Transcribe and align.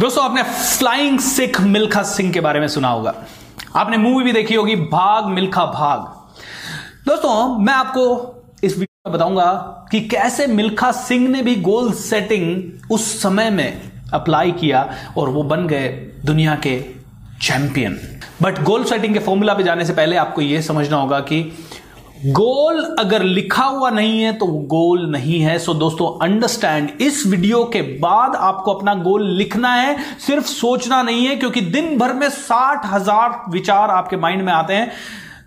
दोस्तों, 0.00 0.22
आपने 0.24 0.42
फ्लाइंग 0.42 1.18
सिख 1.20 1.60
मिल्खा 1.60 2.02
सिंह 2.02 2.32
के 2.32 2.40
बारे 2.40 2.60
में 2.60 2.66
सुना 2.68 2.88
होगा। 2.88 3.14
आपने 3.76 3.96
मूवी 3.96 4.24
भी 4.24 4.32
देखी 4.32 4.54
होगी, 4.54 4.76
भाग 4.76 5.24
मिल्खा 5.24 5.64
भाग। 5.64 5.98
दोस्तों, 7.06 7.58
मैं 7.58 7.72
आपको 7.72 8.04
इस 8.64 8.72
वीडियो 8.72 9.10
में 9.10 9.14
बताऊँगा 9.14 9.52
कि 9.90 10.00
कैसे 10.00 10.46
मिल्खा 10.46 10.90
सिंह 10.92 11.28
ने 11.28 11.42
भी 11.42 11.56
गोल 11.56 11.92
सेटिंग 11.92 12.90
उस 12.90 13.10
समय 13.22 13.50
में 13.50 13.90
अप्लाई 14.12 14.52
किया 14.52 14.88
और 15.18 15.28
वो 15.28 15.42
बन 15.42 15.66
गए 15.66 15.88
दुनिया 16.24 16.54
के 16.56 16.78
चैंपियन 17.42 18.00
बट 18.42 18.62
गोल 18.62 18.84
सेटिंग 18.84 19.14
के 19.14 19.20
फॉर्मूला 19.20 19.54
पे 19.54 19.62
जाने 19.62 19.84
से 19.84 19.92
पहले 19.92 20.16
आपको 20.16 20.40
यह 20.40 20.60
समझना 20.60 20.96
होगा 20.96 21.20
कि 21.20 21.42
गोल 22.20 22.82
अगर 22.98 23.22
लिखा 23.22 23.64
हुआ 23.64 23.90
नहीं 23.90 24.20
है 24.20 24.32
तो 24.32 24.46
वो 24.46 24.58
गोल 24.68 25.04
नहीं 25.10 25.38
है। 25.40 25.58
सो 25.58 25.74
दोस्तों 25.74 26.08
अंडरस्टैंड 26.22 26.90
इस 27.00 27.22
वीडियो 27.26 27.62
के 27.66 27.80
बाद 27.98 28.34
आपको 28.38 28.72
अपना 28.72 28.94
गोल 28.96 29.26
लिखना 29.28 29.72
है। 29.74 29.96
सिर्फ़ 30.18 30.46
सोचना 30.46 31.00
नहीं 31.02 31.24
है 31.26 31.36
क्योंकि 31.36 31.60
दिन 31.60 31.96
भर 31.98 32.12
में 32.12 32.28
साठ 32.30 32.84
हज़ार 32.86 33.40
विचार 33.50 33.90
आपके 33.90 34.16
माइंड 34.16 34.42
में 34.42 34.52
आते 34.52 34.74
हैं 34.74 34.90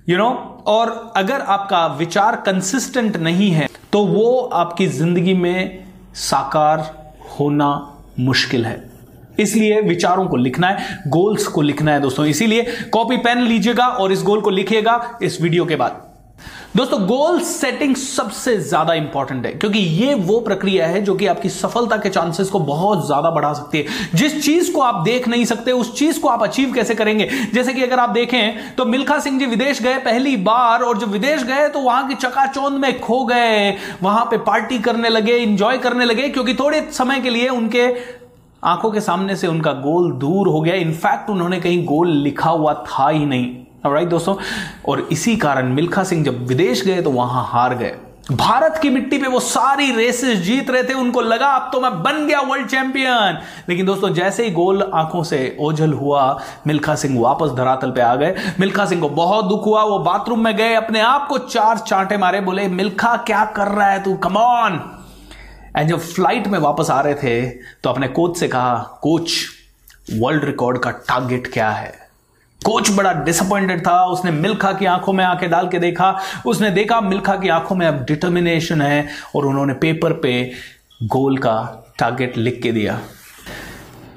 यू 0.10 0.16
you 0.16 0.24
नो 0.24 0.30
know, 0.30 0.66
और 0.68 1.14
अगर 1.18 1.42
आपका 1.42 1.86
विचार 1.98 2.36
कंसिस्टेंट 2.46 3.18
नहीं 3.18 3.50
है 3.52 3.68
तो 3.92 4.04
वो 4.06 4.40
आपकी 4.54 4.88
ज़िंदगी 4.90 5.34
में 5.34 5.86
साकार 6.16 6.80
होना 7.40 7.70
मुश्किल 8.20 8.66
है। 8.66 8.82
इसलिए 9.40 9.80
विचारों 9.82 10.26
को 10.28 10.38
लिखना 10.38 10.68
है 10.68 10.98
गोल्स 11.08 11.48
को 11.48 11.62
लिखना 11.62 11.92
है 11.92 12.02
दोस्तों। 12.02 12.26
इसीलिए 12.26 12.66
कॉपी 12.94 13.18
पेन 13.20 13.42
लीजिएगा 13.42 13.88
और 13.88 14.12
इस 14.12 14.24
गोल 14.24 14.42
को 14.42 14.50
लिखिएगा 14.50 14.98
इस 15.22 15.42
वीडियो 15.42 15.66
के 15.66 15.76
बाद। 15.76 16.02
दोस्तों 16.74 17.00
गोल 17.08 17.40
सेटिंग 17.40 17.96
सबसे 17.96 18.56
ज़्यादा 18.60 18.94
इंपॉर्टेंट 18.94 19.46
है, 19.46 19.52
क्योंकि 19.52 19.80
ये 19.80 20.14
वो 20.16 20.40
प्रक्रिया 20.40 20.86
है 20.88 21.02
जो 21.02 21.14
कि 21.16 21.26
आपकी 21.28 21.50
सफलता 21.50 21.98
के 21.98 22.10
चांसेस 22.10 22.50
को 22.50 22.60
बहुत 22.60 23.06
ज़्यादा 23.08 23.30
बढ़ा 23.32 23.52
सकती 23.54 23.78
है। 23.78 24.16
जिस 24.16 24.44
चीज़ 24.46 24.72
को 24.74 24.82
आप 24.82 25.04
देख 25.06 25.28
नहीं 25.28 25.46
सकते, 25.46 25.72
उस 25.72 25.94
चीज़ 25.98 26.20
को 26.20 26.28
आप 26.28 26.44
अचीव 26.44 26.72
कैसे 26.74 26.96
करेंगे? 26.96 27.30
जैसे 27.54 27.74
कि 27.74 27.84
अगर 27.84 28.00
आप 28.00 28.10
देखें 28.10 28.76
तो 28.76 28.86
मिल्खा 28.86 29.20
सिंह 29.20 29.40
जी 29.40 29.46
विदेश 29.46 29.82
गए 29.82 29.98
पहली 30.00 30.36
बार, 30.40 30.82
और 30.82 30.98
जब 30.98 31.12
विदेश 31.12 31.44
गए 31.44 31.68
तो 31.70 31.80
वहाँ 31.80 32.08
की 32.08 32.16
चकाचौंध 32.16 32.78
में 32.78 33.00
खो 33.00 33.24
गए। 33.26 33.72
वहाँ 34.04 34.26
पे 34.32 34.38
पार्टी 34.40 34.80
करने 34.80 35.10
लगे 35.10 35.38
इंजॉय 35.38 35.78
करने 35.78 36.06
लगे, 36.06 36.30
क्योंकि 36.30 36.54
थोड़े 36.56 36.82
समय 36.92 37.20
के 37.20 37.30
लिए 37.30 37.50
उनके 37.50 37.88
आँखों 38.64 38.92
के 38.92 39.02
सामने 39.02 39.36
से 39.36 39.48
उनका 39.48 39.74
गोल 39.82 40.12
दूर 40.20 40.48
हो 40.48 40.62
गया। 40.62 40.76
इनफैक्ट 40.78 41.30
उन्होंने 41.30 41.60
कहीं 41.60 41.84
गोल 41.86 42.12
लिखा 42.14 42.50
हुआ 42.50 42.74
था 42.88 43.10
ही 43.10 43.26
नहीं। 43.26 43.56
राइट 43.86 44.08
दोस्तों, 44.08 44.36
और 44.86 45.08
इसी 45.12 45.36
कारण 45.38 45.72
मिल्खा 45.74 46.04
सिंह 46.04 46.24
जब 46.26 46.46
विदेश 46.48 46.84
गए 46.86 47.02
तो 47.02 47.12
वहाँ 47.12 47.48
हार 47.48 47.76
गए। 47.76 47.96
भारत 48.32 48.78
की 48.82 48.90
मिट्टी 48.90 49.18
पे 49.18 49.28
वो 49.28 49.40
सारी 49.40 49.90
रेसेस 49.92 50.38
जीत 50.40 50.70
रहे 50.70 50.84
थे, 50.84 50.94
उनको 50.94 51.22
लगा 51.22 51.48
अब 51.48 51.70
तो 51.72 51.80
मैं 51.82 51.92
बन 52.04 52.26
गया 52.28 52.42
वर्ल्ड 52.42 52.68
चैंपियन 52.68 53.40
लेकिन 53.70 53.86
दोस्तों, 53.86 54.10
जैसे 54.10 54.44
ही 54.44 54.52
गोल 54.52 54.82
आँखों 54.94 55.24
से 55.24 55.56
ओझल 55.60 55.94
हुआ, 55.94 56.40
मिल्खा 56.68 56.96
सिंह 56.96 57.20
वापस 57.22 57.52
धरातल 57.52 57.92
पे 57.92 58.02
आ 58.02 58.16
गए। 58.16 58.36
मिल्खा 58.60 58.86
सिंह 58.86 59.02
को 59.02 59.10
बहुत 59.10 59.46
दुख 59.46 59.66
हुआ, 59.66 59.84
वो 59.84 59.98
बाथरूम 60.00 60.44
में 60.44 60.56
गए, 60.56 60.74
अपने 60.76 61.00
आप 61.02 61.28
को 61.28 61.38
चार 61.40 61.78
चांटे 61.78 62.18
मारे, 62.18 62.42
बोले, 62.42 62.68
मिल्खा, 62.70 63.16
क्या 63.18 63.44
कर 63.48 63.68
रहा 63.68 63.90
है 63.90 64.04
तू? 64.04 64.14
कमॉन 64.18 64.80
एंड 65.78 65.90
जब 65.90 66.00
फ़्लाइट 66.00 66.48
में 66.48 66.58
वापस 66.60 66.90
आ 66.92 67.00
रहे 67.02 67.16
थे 67.16 67.50
तो 67.84 67.90
अपने 67.90 68.08
कोच 68.10 68.38
से 68.38 68.48
कहा 68.48 68.78
कोच 69.02 69.32
वर्ल्ड 70.14 70.44
रिकॉर्ड 70.46 70.78
का 70.78 70.92
टारगेट 70.92 71.48
क्या 71.54 71.70
है? 71.70 72.03
कोच 72.64 72.92
बड़ा 72.92 73.14
डिसअपॉइंटेड 73.14 73.88
था, 73.88 74.06
उसने 74.06 74.32
मिल्खा 74.32 74.74
की 74.74 74.86
आँखों 74.86 75.14
में 75.14 75.26
आँखें 75.26 75.50
डाल 75.50 75.68
के 75.68 75.80
देखा। 75.80 76.20
उसने 76.46 76.70
देखा, 76.70 77.02
मिल्खा 77.02 77.36
की 77.36 77.50
आँखों 77.50 77.76
में 77.76 77.88
अब 77.88 78.06
डिटर्मिनेशन 78.06 78.82
है 78.82 79.08
और 79.36 79.46
उन्होंने 79.46 79.74
पेपर 79.74 80.14
पे 80.14 80.52
गोल 81.04 81.38
का 81.38 81.86
टारगेट 82.00 82.38
लिख 82.38 82.60
के 82.64 82.72
दिया। 82.72 83.00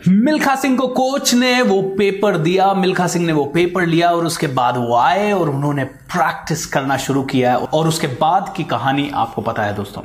मिल्खा 0.08 0.56
सिंह 0.56 0.76
को 0.76 0.86
कोच 0.86 1.34
ने 1.34 1.62
वो 1.62 1.82
पेपर 1.82 2.38
दिया, 2.38 2.74
मिल्खा 2.74 3.06
सिंह 3.06 3.26
ने 3.26 3.32
वो 3.32 3.44
पेपर 3.44 3.86
लिया 3.86 4.10
और 4.10 4.26
उसके 4.26 4.46
बाद 4.46 4.76
वो 4.76 4.96
आए 4.96 5.32
और 5.32 5.50
उन्होंने 5.50 5.84
प्रैक्टिस 5.84 6.66
करना 6.66 6.96
शुरू 6.96 7.22
किया। 7.22 7.56
और 7.56 7.88
उसके 7.88 8.06
बाद 8.06 8.54
की 8.56 8.64
कहानी 8.64 9.10
आपको 9.14 9.42
पता 9.42 9.62
है 9.62 9.74
दोस्तों। 9.74 10.02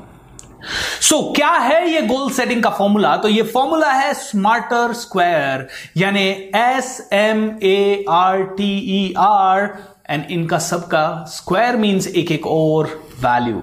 सो 0.61 1.15
so, 1.15 1.35
क्या 1.35 1.49
है 1.49 1.89
ये 1.89 2.01
गोल 2.07 2.29
सेटिंग 2.31 2.63
का 2.63 2.69
फॉर्मूला 2.69 3.15
तो 3.17 3.27
ये 3.27 3.43
फॉर्मूला 3.43 3.91
है 3.91 4.13
स्मार्टर 4.13 4.93
स्क्वायर 4.93 5.67
यानी 5.97 6.27
S 6.55 7.09
M 7.13 7.45
A 7.63 8.05
R 8.09 8.43
T 8.57 8.71
E 8.97 9.13
R 9.19 9.69
and 10.09 10.31
इनका 10.31 10.57
सबका 10.59 11.03
स्क्वायर 11.29 11.75
मींस 11.77 12.07
एक 12.07 12.31
एक 12.31 12.47
और 12.47 12.87
value 13.19 13.61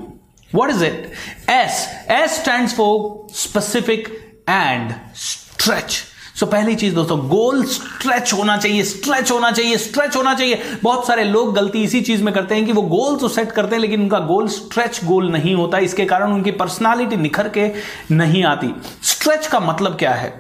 what 0.51 0.71
is 0.71 0.85
it 0.85 1.11
S 1.51 1.87
S 2.11 2.41
stand 2.41 2.69
for 2.69 3.27
specific 3.37 4.09
and 4.49 4.93
stretch 5.17 6.03
so 6.39 6.47
so, 6.47 6.53
पहली 6.53 6.75
चीज़ 6.77 6.95
दोस्तों 6.95 7.19
गोल 7.29 7.65
स्ट्रेच 7.67 8.33
होना 8.33 8.57
चाहिए 8.57 8.83
स्ट्रेच 8.85 9.31
होना 9.31 9.51
चाहिए 9.51 9.77
स्ट्रेच 9.77 10.17
होना 10.17 10.35
चाहिए। 10.35 10.61
बहुत 10.83 11.07
सारे 11.07 11.25
लोग 11.25 11.55
गलती 11.55 11.83
इसी 11.85 12.01
चीज़ 12.01 12.23
में 12.25 12.33
करते 12.35 12.55
हैं 12.55 12.67
कि 12.67 12.73
वो 12.73 12.83
गोल 12.85 13.17
तो 13.19 13.29
सेट 13.29 13.53
करते 13.53 13.75
हैं 13.75 13.81
लेकिन 13.83 14.03
उनका 14.03 14.19
गोल 14.27 14.49
स्ट्रेच 14.49 15.01
गोल 15.05 15.31
नहीं 15.31 15.55
होता। 15.55 15.79
इसके 15.81 16.05
कारण 16.05 16.33
उनकी 16.33 16.51
पर्सनालिटी 16.53 17.17
निखर 17.17 17.49
के 17.49 17.71
नहीं 18.13 18.45
आती। 18.45 18.75
स्ट्रेच 19.05 19.47
का 19.47 19.61
मतलब 19.61 19.97
क्या 19.97 20.13
है? 20.13 20.33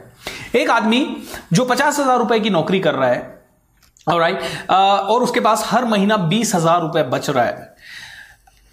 एक 0.56 0.70
आदमी 0.70 1.06
जो 1.52 1.64
पचास 1.64 1.98
हज़ार 2.00 2.18
रुपए 2.18 2.40
की 2.40 2.50
नौकरी 2.50 2.80
कर 2.80 2.94
रहा 2.94 3.08
है 3.08 3.36
और 4.06 4.20
राइट 4.20 4.70
और 4.70 5.22
उसके 5.22 5.40
पास 5.40 5.66
हर 5.66 5.84
महीना 5.86 6.16
बीस 6.28 6.54
हज़ार 6.54 6.80
रुपए 6.82 7.02
बच 7.10 7.30
रहा 7.30 7.44
है। 7.44 7.76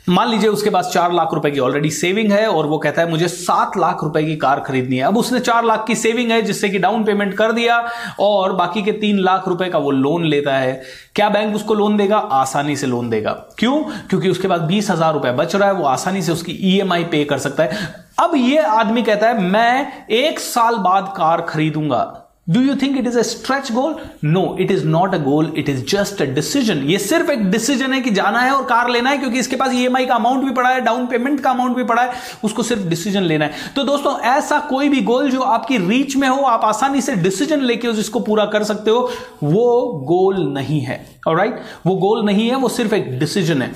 मान 0.08 0.30
लीजिए 0.30 0.50
उसके 0.50 0.70
पास 0.70 0.90
चार 0.94 1.14
लाख 1.14 1.34
रुपए 1.34 1.50
की 1.52 1.60
ऑलरेडी 1.60 1.90
सेविंग 1.90 2.32
है 2.32 2.48
और 2.48 2.66
वो 2.66 2.78
कहता 2.78 3.02
है, 3.02 3.10
मुझे 3.10 3.28
सात 3.28 3.78
लाख 3.78 4.04
रुपए 4.04 4.24
की 4.24 4.36
कार 4.36 4.60
खरीदनी 4.60 4.98
है। 4.98 5.04
अब 5.04 5.18
उसने 5.18 5.40
चार 5.40 5.66
लाख 5.66 5.86
की 5.88 5.96
सेविंग 5.96 6.32
है, 6.32 6.42
जिससे 6.42 6.70
कि 6.70 6.80
डाउन 6.80 7.04
पेमेंट 7.04 7.34
कर 7.34 7.52
दिया 7.52 7.78
और 8.20 8.54
बाकी 8.54 8.84
के 8.84 8.92
तीन 8.92 9.20
लाख 9.20 9.48
रुपए 9.48 9.70
का 9.70 9.78
वो 9.78 9.92
लोन 9.92 10.26
लेता 10.26 10.58
है। 10.58 10.82
क्या 11.16 11.30
बैंक 11.30 11.56
उसको 11.56 11.74
लोन 11.74 11.98
देगा? 11.98 12.18
आसानी 12.18 12.76
से 12.76 12.88
लोन 12.88 13.10
देगा। 13.10 13.32
क्यों? 13.58 13.82
क्योंकि 14.10 14.30
उसके 14.30 14.48
पास 14.48 14.62
बीस 14.62 14.90
हज़ार 14.92 15.14
रुपए 15.14 15.32
बच 15.32 15.56
रहा 15.56 15.70
है, 15.70 15.74
वो 15.74 15.86
आसानी 15.86 16.22
से 16.22 16.32
उसकी 16.32 16.58
ईएमआई 16.64 17.04
पे 17.04 17.24
कर 17.24 17.38
सकता 17.38 17.64
है। 17.64 17.94
अब 18.20 18.36
ये 18.36 18.58
आदमी 18.58 19.04
कहता 19.04 19.28
है, 19.28 19.42
मैं 19.42 20.08
एक 20.08 20.40
साल 20.40 20.76
बाद 20.76 21.14
car 21.18 21.42
खरीदूँगा। 21.42 22.25
Do 22.48 22.62
you 22.62 22.76
think 22.76 22.98
it 22.98 23.08
is 23.08 23.18
a 23.20 23.22
stretch 23.22 23.72
goal 23.72 23.96
no 24.24 24.56
it 24.60 24.72
is 24.72 24.86
not 24.88 25.14
a 25.16 25.18
goal 25.18 25.52
it 25.58 25.70
is 25.70 25.84
just 25.92 26.22
a 26.22 26.26
decision 26.34 26.84
ये 26.88 26.98
सिर्फ़ 27.00 27.32
एक 27.32 27.46
डिसीज़न 27.52 27.94
है 27.94 28.00
कि 28.02 28.12
जाना 28.12 28.40
है 28.40 28.52
और 28.52 28.64
कार 28.66 28.90
लेना 28.90 29.10
है, 29.10 29.18
क्योंकि 29.18 29.40
इसके 29.40 29.56
पास 29.56 29.74
ईएमआई 29.74 30.06
का 30.06 30.16
अमाउंट 30.16 30.44
भी 30.46 30.52
पड़ा 30.52 30.70
है 30.70 30.82
डाउन 30.82 31.08
पेमेंट 31.08 31.40
का 31.40 31.52
अमाउंट 31.52 31.76
भी 31.78 31.84
पड़ा 31.84 32.02
है, 32.02 32.14
उसको 32.44 32.64
सिर्फ़ 32.64 32.84
डिसीज़न 32.90 33.24
लेना 33.24 33.46
है। 33.46 33.74
तो 33.76 33.84
दोस्तों, 33.84 34.18
ऐसा 34.20 34.60
कोई 34.70 34.90
भी 34.90 35.02
गोल 35.02 35.32
जो 35.32 35.42
आपकी 35.42 35.78
रीच 35.80 36.16
में 36.16 36.28
हो, 36.28 36.38
आप 36.38 36.66
आसानी 36.66 37.02
से 37.02 37.16
डिसीज़न 37.16 37.62
लेके 37.62 37.88
उसको 37.88 38.20
पूरा 38.22 38.46
कर 38.48 38.64
सकते 38.64 38.92
हो, 38.92 39.10
वो 39.44 39.84
गोल 40.08 40.42
नहीं 40.50 40.82
है। 40.82 41.04
और 41.28 41.38
राइट 41.38 41.60
वो 41.86 41.96
गोल 41.98 42.26
नहीं 42.26 42.50
है, 42.50 42.56
वो 42.56 42.70
सिर्फ़ 42.70 42.96
एक 42.96 43.18
डिसीज़न 43.20 43.62
है। 43.62 43.74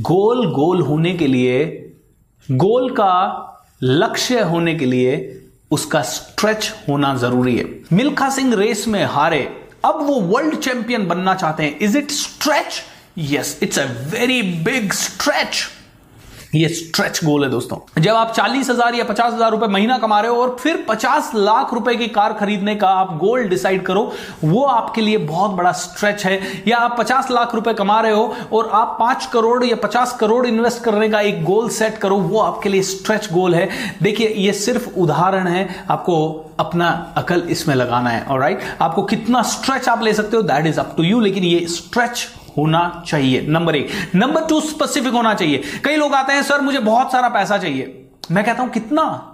गोल 0.00 0.46
गोल 0.52 0.80
होने 0.82 1.14
के 1.14 1.26
लिए 1.26 1.66
गोल 2.48 2.90
का 2.90 3.46
लक्ष्य 3.82 4.40
होने 4.42 4.74
के 4.74 4.86
लिए 4.86 5.16
उसका 5.70 6.02
स्ट्रेच 6.02 6.72
होना 6.88 7.16
ज़रूरी 7.16 7.56
है। 7.56 7.64
मिल्खा 7.92 8.30
सिंह 8.30 8.54
रेस 8.54 8.88
में 8.88 9.04
हारे। 9.04 9.42
अब 9.84 10.02
वो 10.02 10.20
वर्ल्ड 10.20 10.58
चैंपियन 10.58 11.06
बनना 11.08 11.34
चाहते 11.34 11.62
हैं। 11.62 11.78
Is 11.78 11.98
it 11.98 12.10
stretch 12.10 12.82
yes 13.18 13.58
it's 13.62 13.78
a 13.78 13.84
very 13.84 14.42
big 14.42 14.92
stretch 14.92 15.62
ये 16.54 16.68
स्ट्रेच 16.68 17.20
गोल 17.24 17.44
है 17.44 17.48
दोस्तों। 17.50 17.76
जब 18.02 18.14
आप 18.14 18.32
चालीस 18.32 18.70
हज़ार 18.70 18.94
या 18.94 19.04
पचास 19.04 19.32
हज़ार 19.32 19.50
रुपए 19.50 19.66
महीना 19.66 19.98
कमा 19.98 20.18
रहे 20.20 20.30
हो 20.30 20.40
और 20.42 20.56
फिर 20.60 20.84
पचास 20.88 21.30
लाख 21.34 21.74
रुपए 21.74 21.94
की 21.96 22.06
कार 22.08 22.32
खरीदने 22.32 22.74
का 22.76 22.88
आप 22.90 23.16
गोल 23.18 23.44
डिसाइड 23.48 23.84
करो, 23.86 24.02
वो 24.44 24.64
आपके 24.64 25.00
लिए 25.00 25.18
बहुत 25.18 25.50
बड़ा 25.50 25.72
स्ट्रेच 25.74 26.24
है। 26.26 26.40
या 26.68 26.78
आप 26.78 26.96
पचास 26.98 27.30
लाख 27.30 27.54
रुपए 27.54 27.74
कमा 27.74 28.00
रहे 28.00 28.12
हो 28.12 28.34
और 28.52 28.70
आप 28.72 28.96
पाँच 29.00 29.26
करोड़ 29.32 29.64
या 29.64 29.76
पचास 29.76 30.16
करोड़ 30.20 30.44
इन्वेस्ट 30.46 30.82
करने 30.84 31.08
का 31.08 31.20
एक 31.20 31.42
गोल 31.44 31.68
सेट 31.70 31.98
करो, 31.98 32.16
वो 32.16 32.40
आपके 32.40 32.68
लिए 32.68 32.82
स्ट्रेच 32.82 33.32
गोल 33.32 33.54
है। 33.54 33.68
देखिए, 34.02 34.28
ये 34.28 34.52
सिर्फ़ 34.54 34.88
उदाहरण 34.96 35.46
है। 35.46 35.68
आपको 35.90 36.46
अपना 36.60 36.88
अकल 37.16 37.42
इसमें 37.50 37.74
लगाना 37.74 38.10
है 38.10 38.22
और 38.22 38.40
राइट 38.40 38.60
आपको 38.80 39.02
कितना 39.04 39.42
स्ट्रेच 39.44 39.88
आप 39.88 40.02
ले 40.02 40.12
सकते 40.14 40.36
हो 40.36 40.42
that 40.42 40.66
is 40.66 40.80
up 40.80 40.92
to 40.96 41.02
you 41.02 41.20
लेकिन 41.20 41.44
ये 41.44 41.66
स्ट्रेच 41.68 42.26
होना 42.60 43.02
चाहिए। 43.06 43.40
नंबर 43.48 43.76
एक। 43.76 43.90
नंबर 44.14 44.44
टू 44.44 44.60
स्पेसिफिक 44.60 45.12
होना 45.12 45.34
चाहिए। 45.34 45.62
कई 45.84 45.96
लोग 45.96 46.14
आते 46.14 46.32
हैं, 46.32 46.42
सर, 46.42 46.60
मुझे 46.60 46.78
बहुत 46.78 47.12
सारा 47.12 47.28
पैसा 47.28 47.58
चाहिए। 47.58 47.96
मैं 48.30 48.44
कहता 48.44 48.62
हूँ, 48.62 48.70
कितना? 48.70 49.26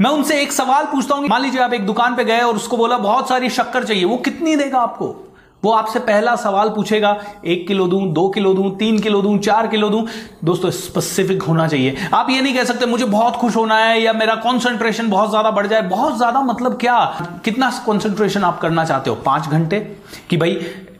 मैं 0.00 0.10
उनसे 0.10 0.40
एक 0.42 0.52
सवाल 0.52 0.84
पूछता 0.84 1.14
हूँ 1.14 1.28
मान 1.28 1.42
लीजिए 1.42 1.60
आप 1.60 1.72
एक 1.72 1.86
दुकान 1.86 2.14
पे 2.14 2.24
गए 2.24 2.40
और 2.40 2.56
उसको 2.56 2.76
बोला, 2.76 2.98
बहुत 2.98 3.28
सारी 3.28 3.48
शक्कर 3.50 3.84
चाहिए। 3.84 4.04
वो 4.04 4.16
कितनी 4.16 4.56
देगा 4.56 4.78
आपको? 4.78 5.14
वो 5.62 5.70
आपसे 5.72 5.98
पहला 5.98 6.34
सवाल 6.36 6.68
पूछेगा, 6.68 7.16
एक 7.44 7.66
किलो 7.68 7.86
दूँ, 7.86 8.00
दो 8.12 8.28
किलो 8.28 8.54
दूँ, 8.54 8.76
तीन 8.76 8.98
किलो 8.98 9.20
दूँ, 9.22 9.38
चार 9.38 9.66
किलो 9.66 9.90
दूँ? 9.90 10.06
दोस्तों 10.44 10.70
स्पेसिफिक 10.70 11.42
होना 11.42 11.66
चाहिए। 11.68 11.96
आप 12.14 12.30
ये 12.30 12.40
नहीं 12.40 12.54
कह 12.54 12.64
सकते, 12.64 12.86
मुझे 12.86 13.04
बहुत 13.04 13.36
खुश 13.36 13.56
होना 13.56 13.76
है 13.76 14.00
या 14.02 14.12
मेरा 14.12 14.34
कॉन्सेंट्रेशन 14.34 15.10
बहुत 15.10 15.30
ज़्यादा 15.30 15.50
बढ़ 15.50 15.66
जाए। 15.66 15.82
बहुत 15.82 16.16
ज़्यादा 16.16 16.40
मतलब 16.40 16.78
क्या? 16.78 16.98
कितना 17.44 17.70
कॉन्सेंट्रेशन 17.86 18.44
आप 18.44 18.60
करना 18.60 18.84
चाहते 18.84 19.10
हो? 19.10 19.16
पाँच 19.16 19.48
घंटे? 19.48 19.80
कि 20.30 20.36
भाई 20.36 20.54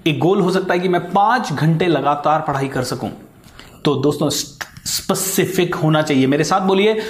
एक 0.07 0.19
गोल 0.19 0.41
हो 0.41 0.51
सकता 0.51 0.75
है 0.75 0.81
कि 0.81 0.89
मैं 0.89 1.01
पाँच 1.13 1.53
घंटे 1.53 1.87
लगातार 1.87 2.41
पढ़ाई 2.41 2.69
कर 2.69 2.85
सकूँ। 2.85 3.11
तो 3.85 3.95
दोस्तों 3.95 4.29
स्पेसिफिक 4.31 5.75
होना 5.75 6.03
चाहिए। 6.03 6.27
मेरे 6.27 6.45
साथ 6.45 6.61
बोलिए 6.61 7.03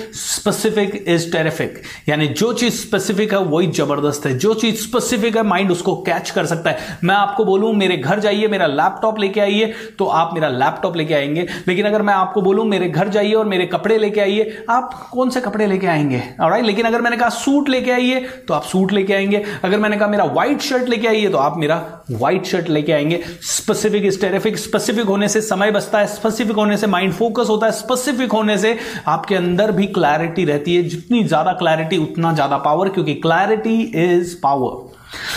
स्पेसिफिक 0.42 1.04
इज़ 1.08 1.30
टेरिफिक 1.32 1.74
यानी 2.08 2.26
जो 2.28 2.52
चीज़ 2.52 2.74
स्पेसिफिक 2.76 3.32
है, 3.32 3.38
वही 3.40 3.66
ज़बरदस्त 3.68 4.24
है। 4.26 4.36
जो 4.38 4.54
चीज़ 4.54 4.76
स्पेसिफिक 4.78 5.36
है 5.36 5.42
माइंड 5.42 5.70
उसको 5.70 5.94
कैच 6.02 6.30
कर 6.30 6.46
सकता 6.46 6.70
है। 6.70 6.98
मैं 7.04 7.14
आपको 7.14 7.44
बोलूँ, 7.44 7.72
मेरे 7.74 7.96
घर 7.96 8.20
जाइए, 8.20 8.48
मेरा 8.48 8.66
लैपटॉप 8.66 9.18
लेके 9.18 9.40
आइए 9.40 9.72
तो 9.98 10.04
आप 10.04 10.30
मेरा 10.34 10.48
लैपटॉप 10.48 10.96
लेके 10.96 11.14
आएँगे। 11.14 11.46
लेकिन 11.68 11.86
अगर 11.86 12.02
मैं 12.02 12.14
आपको 12.14 12.42
बोलूँ, 12.42 12.64
मेरे 12.66 12.88
घर 12.88 13.08
जाइए 13.08 13.32
और 13.32 13.46
मेरे 13.46 13.66
कपड़े 13.66 13.98
लेके 13.98 14.20
आइए, 14.20 14.64
आप 14.70 15.08
कौन 15.12 15.30
से 15.30 15.40
कपड़े 15.40 15.66
लेके 15.66 15.86
आएँगे? 15.86 16.22
राइट 16.40 16.64
लेकिन 16.64 16.86
अगर 16.86 17.00
मैंने 17.00 17.16
कहा 17.16 17.28
सूट 17.30 17.68
लेके 17.68 17.90
आइए 17.90 18.20
तो 18.48 18.54
आप 18.54 18.64
सूट 18.64 18.92
लेके 18.92 19.14
आएँगे। 19.14 19.42
अगर 19.64 19.78
मैंने 19.78 19.96
कहा 19.96 20.08
मेरा 20.08 20.24
व्हाइट 20.24 20.60
शर्ट 20.62 20.88
लेके 20.88 21.08
आइए 21.08 21.28
तो 21.28 21.38
आप 21.38 21.56
मेरा 21.58 21.76
व्हाइट 22.10 22.46
शर्ट 22.46 22.68
लेके 22.70 22.92
आएँगे। 22.92 23.22
स्पेसिफिक 23.42 24.04
इज़ 24.04 24.20
टेरिफिक 24.20 24.58
स्पेसिफिक 24.58 25.06
होने 25.06 25.28
से 25.28 25.40
समय 25.42 25.70
बचता 25.70 25.98
है 25.98 26.06
स्पेसिफिक 26.08 26.56
होने 26.56 26.76
से 26.76 26.86
माइंड 26.88 27.12
फोकस 27.12 27.48
होता 27.48 27.66
है 27.66 27.72
स्पेसिफिक 27.72 28.32
होने 28.32 28.58
से 28.58 28.76
आपके 29.06 29.34
अंदर 29.34 29.70
भी 29.72 29.86
क्लैरिटी 29.88 30.30
रहती 30.40 30.74
है। 30.74 30.82
जितनी 30.84 31.22
ज़्यादा 31.24 31.52
क्लैरिटी 31.52 31.98
उतना 31.98 32.32
ज़्यादा 32.32 32.56
पावर 32.58 32.88
क्योंकि 32.88 33.14
clarity 33.16 33.80
is 34.04 34.34
power 34.42 34.90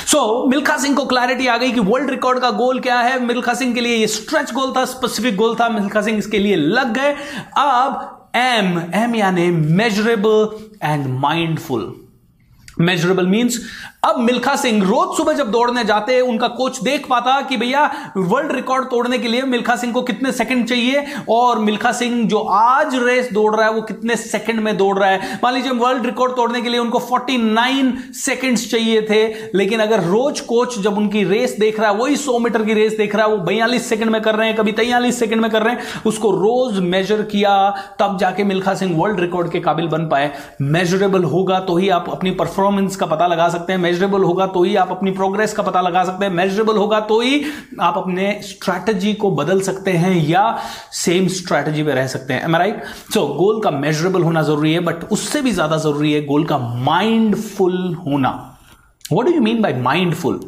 so 0.07 0.17
so, 0.17 0.49
Milkha 0.49 0.77
Singh 0.77 0.95
को 0.95 1.05
क्लैरिटी 1.05 1.47
आ 1.47 1.57
गई 1.57 1.71
कि 1.71 1.79
वर्ल्ड 1.81 2.09
रिकॉर्ड 2.09 2.39
का 2.39 2.49
गोल 2.51 2.79
क्या 2.79 2.99
है। 2.99 3.19
मिल्खा 3.21 3.53
सिंह 3.53 3.73
के 3.73 3.81
लिए 3.81 3.95
ये 3.95 4.07
स्ट्रेच 4.07 4.51
गोल 4.53 4.73
था 4.77 4.85
स्पेसिफिक 4.85 5.35
गोल 5.35 5.55
था। 5.55 5.67
मिल्खा 5.69 6.01
सिंह 6.01 6.17
इसके 6.17 6.39
लिए 6.39 6.55
लग 6.55 6.93
गए। 6.93 7.11
अब 7.57 8.31
एम 8.35 8.79
एम 8.95 9.15
यानी 9.15 9.49
measurable 9.51 10.49
and 10.83 11.07
mindful 11.19 11.93
measurable 12.79 13.27
means 13.27 13.59
अब 14.05 14.19
मिल्खा 14.19 14.55
सिंह 14.55 14.83
रोज 14.83 15.17
सुबह 15.17 15.33
जब 15.33 15.51
दौड़ने 15.51 15.83
जाते 15.83 16.21
उनका 16.21 16.47
कोच 16.47 16.81
देख 16.83 17.07
पाता 17.09 17.41
कि 17.41 17.57
भैया 17.57 17.91
वर्ल्ड 18.17 18.51
रिकॉर्ड 18.51 18.85
तोड़ने 18.85 19.17
के 19.17 19.27
लिए 19.27 19.41
मिल्खा 19.41 19.75
सिंह 19.75 19.93
को 19.93 20.01
कितने 20.01 20.31
सेकंड 20.31 20.67
चाहिए? 20.67 21.05
और 21.29 21.59
मिल्खा 21.59 21.91
सिंह 21.91 22.27
जो 22.27 22.39
आज 22.39 22.95
रेस 22.95 23.29
दौड़ 23.33 23.55
रहा 23.55 23.65
है, 23.65 23.73
वो 23.73 23.81
कितने 23.81 24.15
सेकंड 24.15 24.59
में 24.59 24.77
दौड़ 24.77 24.99
रहा 24.99 25.09
है? 25.09 25.39
मान 25.43 25.53
लीजिए 25.53 25.71
वर्ल्ड 25.71 26.05
रिकॉर्ड 26.05 26.35
तोड़ने 26.35 26.61
के 26.61 26.69
लिए 26.69 26.79
उनको 26.79 26.99
49 26.99 27.93
सेकंड्स 28.13 28.71
चाहिए 28.71 29.01
थे, 29.01 29.27
लेकिन 29.57 29.79
अगर 29.79 30.03
रोज 30.03 30.39
कोच 30.39 30.79
जब 30.79 30.97
उनकी 30.97 31.23
रेस 31.23 31.55
देख 31.59 31.79
रहा 31.79 31.89
है, 31.89 31.97
वही 31.97 32.15
100 32.15 32.39
मीटर 32.39 32.63
की 32.63 32.73
रेस 32.73 32.97
देख 32.97 33.15
रहा 33.15 33.25
है, 33.25 33.31
वो 33.31 33.37
बयालीस 33.37 33.89
सेकंड 33.89 34.09
में 34.09 34.21
कर 34.21 34.35
रहे 34.35 34.47
हैं, 34.47 34.57
कभी 34.57 34.71
तैयलीस 34.71 35.19
सेकंड 35.19 35.41
में 35.41 35.51
कर 35.51 35.63
रहे 35.63 35.73
हैं, 35.73 35.81
उसको 36.05 36.31
रोज 36.31 36.79
मेजर 36.79 37.21
किया, 37.21 37.75
तब 37.99 38.17
जाके 38.17 38.43
मिल्खा 38.43 38.73
सिंह 38.73 38.97
वर्ल्ड 38.97 39.19
रिकॉर्ड 39.19 39.51
के 39.51 39.59
काबिल 39.59 39.87
बन 39.87 40.07
पाए। 40.09 40.31
मेजरेबल 40.61 41.23
होगा 41.23 41.59
तो 41.59 41.77
ही 41.77 41.89
आप 41.89 42.05
अपनी 42.09 42.31
परफॉर्मेंस 42.31 42.95
का 42.95 43.05
पता 43.05 43.27
लगा 43.27 43.49
सकते 43.49 43.73
हैं 43.73 43.79
मेजरेबल 43.95 44.23
होगा 44.23 44.45
तो 44.47 44.63
ही 44.63 44.75
आप 44.75 44.89
अपनी 44.91 45.11
प्रोग्रेस 45.11 45.53
का 45.53 45.63
पता 45.63 45.81
लगा 45.81 46.03
सकते 46.03 46.25
हैं। 46.25 46.31
मेजरेबल 46.33 46.77
होगा 46.77 46.99
तो 47.01 47.19
ही 47.21 47.43
आप 47.81 47.97
अपने 47.97 48.31
स्ट्रैटेजी 48.43 49.13
को 49.13 49.29
बदल 49.31 49.61
सकते 49.61 49.91
हैं 49.93 50.15
या 50.27 50.43
सेम 50.93 51.27
स्ट्रैटेजी 51.29 51.83
पे 51.83 51.93
रह 51.93 52.07
सकते 52.07 52.33
हैं। 52.33 52.49
राइट 52.49 52.83
सो 53.13 53.25
गोल 53.35 53.61
का 53.61 53.71
मेजरेबल 53.73 54.23
होना 54.23 54.41
ज़रूरी 54.43 54.73
है 54.73 54.79
बट 54.79 55.03
उससे 55.11 55.41
भी 55.41 55.51
ज़्यादा 55.51 55.77
ज़रूरी 55.77 56.11
है 56.13 56.25
गोल 56.25 56.45
का 56.45 56.57
माइंडफुल 56.57 57.93
होना। 58.05 58.31
What 59.05 59.25
do 59.25 59.31
you 59.31 59.41
mean 59.41 59.61
by 59.61 59.73
mindful 59.81 60.39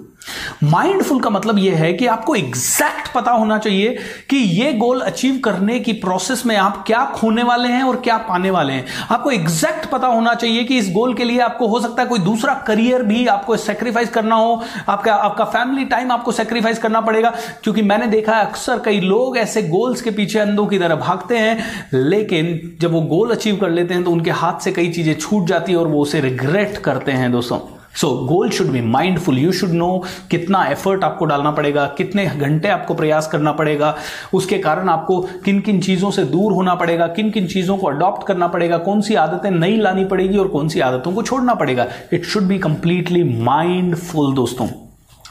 mindful 0.63 1.19
का 1.19 1.29
मतलब 1.29 1.57
यह 1.59 1.77
है 1.77 1.91
कि 1.93 2.05
आपको 2.07 2.35
एग्जैक्ट 2.35 3.11
पता 3.13 3.31
होना 3.31 3.57
चाहिए 3.57 3.97
कि 4.29 4.37
यह 4.37 4.77
गोल 4.77 5.01
अचीव 5.01 5.39
करने 5.43 5.79
की 5.79 5.93
प्रोसेस 5.95 6.45
में 6.45 6.55
आप 6.57 6.83
क्या 6.87 7.03
खोने 7.15 7.43
वाले 7.43 7.69
हैं 7.69 7.83
और 7.83 7.95
क्या 7.97 8.17
पाने 8.19 8.51
वाले 8.51 8.73
हैं। 8.73 8.85
आपको 9.11 9.31
एग्जैक्ट 9.31 9.89
पता 9.89 10.07
होना 10.07 10.33
चाहिए 10.33 10.63
कि 10.63 10.77
इस 10.77 10.91
गोल 10.93 11.13
के 11.13 11.23
लिए 11.23 11.39
आपको 11.39 11.67
हो 11.67 11.79
सकता 11.79 12.01
है 12.01 12.07
कोई 12.07 12.19
दूसरा 12.19 12.53
करियर 12.67 13.03
भी 13.03 13.25
आपको 13.27 13.57
सेक्रीफाइस 13.57 14.09
करना 14.09 14.35
हो। 14.35 14.61
आपका 14.89 15.13
आपका 15.15 15.45
फैमिली 15.45 15.85
टाइम 15.85 16.11
आपको 16.11 16.31
सेक्रीफाइस 16.31 16.79
करना 16.79 17.01
पड़ेगा। 17.01 17.33
क्योंकि 17.63 17.81
मैंने 17.81 18.07
देखा 18.07 18.35
है 18.35 18.45
अक्सर 18.45 18.79
कई 18.79 18.99
लोग 18.99 19.37
ऐसे 19.37 19.63
गोल्स 19.63 20.01
के 20.01 20.11
पीछे 20.11 20.39
अंधों 20.39 20.65
की 20.67 20.79
तरह 20.79 20.95
भागते 20.97 21.37
हैं, 21.37 21.89
लेकिन 21.93 22.77
जब 22.81 22.91
वो 22.91 23.01
गोल 23.07 23.31
अचीव 23.31 23.57
कर 23.57 23.69
लेते 23.69 23.93
हैं 23.93 24.03
तो 24.03 24.11
उनके 24.11 24.31
हाथ 24.33 24.59
से 24.59 24.71
कई 24.71 24.91
चीज़ें 24.91 25.13
छूट 25.15 25.47
जाती 25.47 25.71
है 25.71 25.77
और 25.77 25.87
वो 25.87 26.01
उसे 26.01 26.21
रिग्रेट 26.21 26.77
करते 26.77 27.11
हैं 27.11 27.31
दोस्तों। 27.31 27.76
So 27.97 28.09
goal 28.27 28.49
should 28.49 28.67
be 28.67 28.81
mindful 28.81 29.37
you 29.37 29.51
should 29.51 29.71
know 29.71 29.87
कितना 30.31 30.63
एफर्ट 30.67 31.03
आपको 31.03 31.25
डालना 31.25 31.51
पड़ेगा, 31.51 31.85
कितने 31.97 32.25
घंटे 32.27 32.67
आपको 32.67 32.93
प्रयास 32.93 33.27
करना 33.27 33.51
पड़ेगा, 33.51 33.95
उसके 34.33 34.57
कारण 34.57 34.89
आपको 34.89 35.19
किन 35.45 35.59
किन 35.59 35.79
चीज़ों 35.81 36.11
से 36.11 36.23
दूर 36.25 36.53
होना 36.53 36.75
पड़ेगा 36.75 37.07
किन 37.07 37.31
किन 37.31 37.47
चीज़ों 37.47 37.77
को 37.77 37.87
अडॉप्ट 37.87 38.27
करना 38.27 38.47
पड़ेगा 38.47 38.77
कौन 38.79 39.01
सी 39.01 39.15
आदतें 39.17 39.51
नहीं 39.51 39.77
लानी 39.77 40.05
पड़ेगी 40.05 40.37
और 40.37 40.47
कौन 40.47 40.67
सी 40.67 40.79
आदतों 40.79 41.13
को 41.13 41.23
छोड़ना 41.23 41.53
पड़ेगा। 41.53 41.87
It 42.13 42.25
should 42.25 42.43
be 42.43 42.57
completely 42.59 43.23
mindful 43.23 44.33
दोस्तों। 44.33 44.67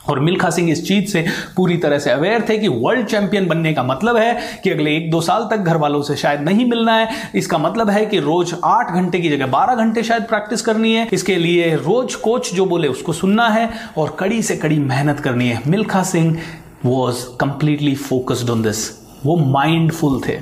और 0.08 0.20
मिल्खा 0.20 0.50
सिंह 0.50 0.70
इस 0.70 0.86
चीज़ 0.88 1.10
से 1.12 1.24
पूरी 1.56 1.76
तरह 1.76 1.98
से 1.98 2.10
अवेयर 2.10 2.44
थे 2.48 2.58
कि 2.58 2.68
वर्ल्ड 2.68 3.06
चैंपियन 3.06 3.46
बनने 3.46 3.72
का 3.74 3.82
मतलब 3.82 4.16
है 4.16 4.60
कि 4.64 4.70
अगले 4.70 4.96
एक 4.96 5.10
दो 5.10 5.20
साल 5.20 5.48
तक 5.50 5.56
घर 5.56 5.76
वालों 5.76 6.02
से 6.02 6.16
शायद 6.16 6.40
नहीं 6.40 6.64
मिलना 6.64 6.94
है। 6.94 7.30
इसका 7.34 7.58
मतलब 7.58 7.90
है 7.90 8.04
कि 8.06 8.18
रोज 8.20 8.54
आठ 8.64 8.92
घंटे 8.92 9.20
की 9.20 9.28
जगह 9.28 9.46
बारह 9.46 9.74
घंटे 9.74 10.02
शायद 10.02 10.22
प्रैक्टिस 10.24 10.62
करनी 10.62 10.94
है। 10.94 11.08
इसके 11.12 11.36
लिए 11.36 11.74
रोज 11.76 12.14
कोच 12.14 12.52
जो 12.54 12.66
बोले 12.66 12.88
उसको 12.88 13.12
सुनना 13.12 13.48
है 13.48 13.70
और 13.98 14.16
कड़ी 14.20 14.42
से 14.42 14.56
कड़ी 14.56 14.78
मेहनत 14.78 15.20
करनी 15.20 15.48
है। 15.48 15.60
Milkha 15.66 16.02
Singh 16.02 16.38
was 16.84 17.24
completely 17.40 17.94
focused 17.94 18.50
on 18.50 18.62
this 18.62 18.88
वो 19.26 19.36
माइंडफुल 19.36 20.20
थे। 20.28 20.38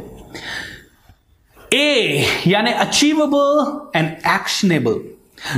ए 1.73 2.25
यानी 2.47 2.73
अचीवेबल 2.73 3.99
एंड 3.99 4.09
एक्शनेबल 4.09 5.01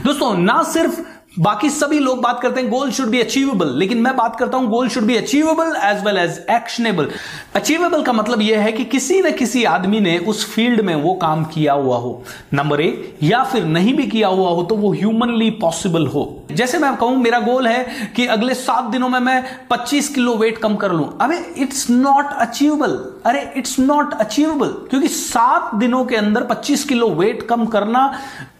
दोस्तों, 0.04 0.32
ना 0.34 0.62
सिर्फ़ 0.62 1.00
बाकी 1.38 1.70
सभी 1.70 1.98
लोग 1.98 2.20
बात 2.22 2.40
करते 2.42 2.60
हैं 2.60 2.70
गोल 2.70 2.90
शुड 2.90 3.06
बी 3.06 3.20
अचीवेबल 3.20 3.74
लेकिन 3.78 3.98
मैं 3.98 4.16
बात 4.16 4.36
करता 4.38 4.58
हूँ 4.58 4.68
goal 4.68 4.88
should 4.88 5.02
be 5.02 5.16
achievable 5.16 5.72
as 5.84 6.04
well 6.04 6.18
as 6.18 6.38
actionable 6.50 7.08
achievable 7.54 8.02
का 8.02 8.12
मतलब 8.12 8.42
यह 8.42 8.60
है 8.60 8.72
कि 8.72 8.84
किसी 8.84 9.20
न 9.20 9.30
किसी 9.30 9.64
आदमी 9.64 10.00
ने 10.00 10.18
उस 10.18 10.54
फ़ील्ड 10.54 10.80
में 10.80 10.94
वो 10.94 11.14
काम 11.14 11.44
किया 11.44 11.72
हुआ 11.72 11.96
हो 11.96 12.22
नंबर 12.54 12.80
ए 12.80 13.14
या 13.22 13.44
फिर 13.44 13.64
नहीं 13.64 13.94
भी 13.94 14.06
किया 14.06 14.28
हुआ 14.28 14.50
हो 14.50 14.62
तो 14.62 14.76
वो 14.76 14.92
ह्यूमनली 14.92 15.50
पॉसिबल 15.50 16.06
हो। 16.06 16.35
जैसे 16.50 16.78
मैं 16.78 16.94
कहूँ, 16.96 17.16
मेरा 17.16 17.38
गोल 17.40 17.66
है 17.66 18.10
कि 18.16 18.26
अगले 18.28 18.54
सात 18.54 18.84
दिनों 18.90 19.08
में 19.08 19.18
मैं 19.20 19.42
25 19.70 20.08
किलो 20.08 20.34
वेट 20.36 20.58
कम 20.58 20.74
कर 20.76 20.92
लूँ। 20.92 21.06
अबे 21.20 21.36
इट्स 21.62 21.88
नॉट 21.90 22.32
अचीवेबल 22.32 22.92
अरे 23.26 23.40
इट्स 23.56 23.78
नॉट 23.80 24.12
अचीवेबल 24.14 24.68
क्योंकि 24.90 25.08
सात 25.08 25.74
दिनों 25.74 26.04
के 26.04 26.16
अंदर 26.16 26.44
25 26.46 26.84
किलो 26.84 27.08
वेट 27.12 27.42
कम 27.48 27.66
करना 27.66 28.06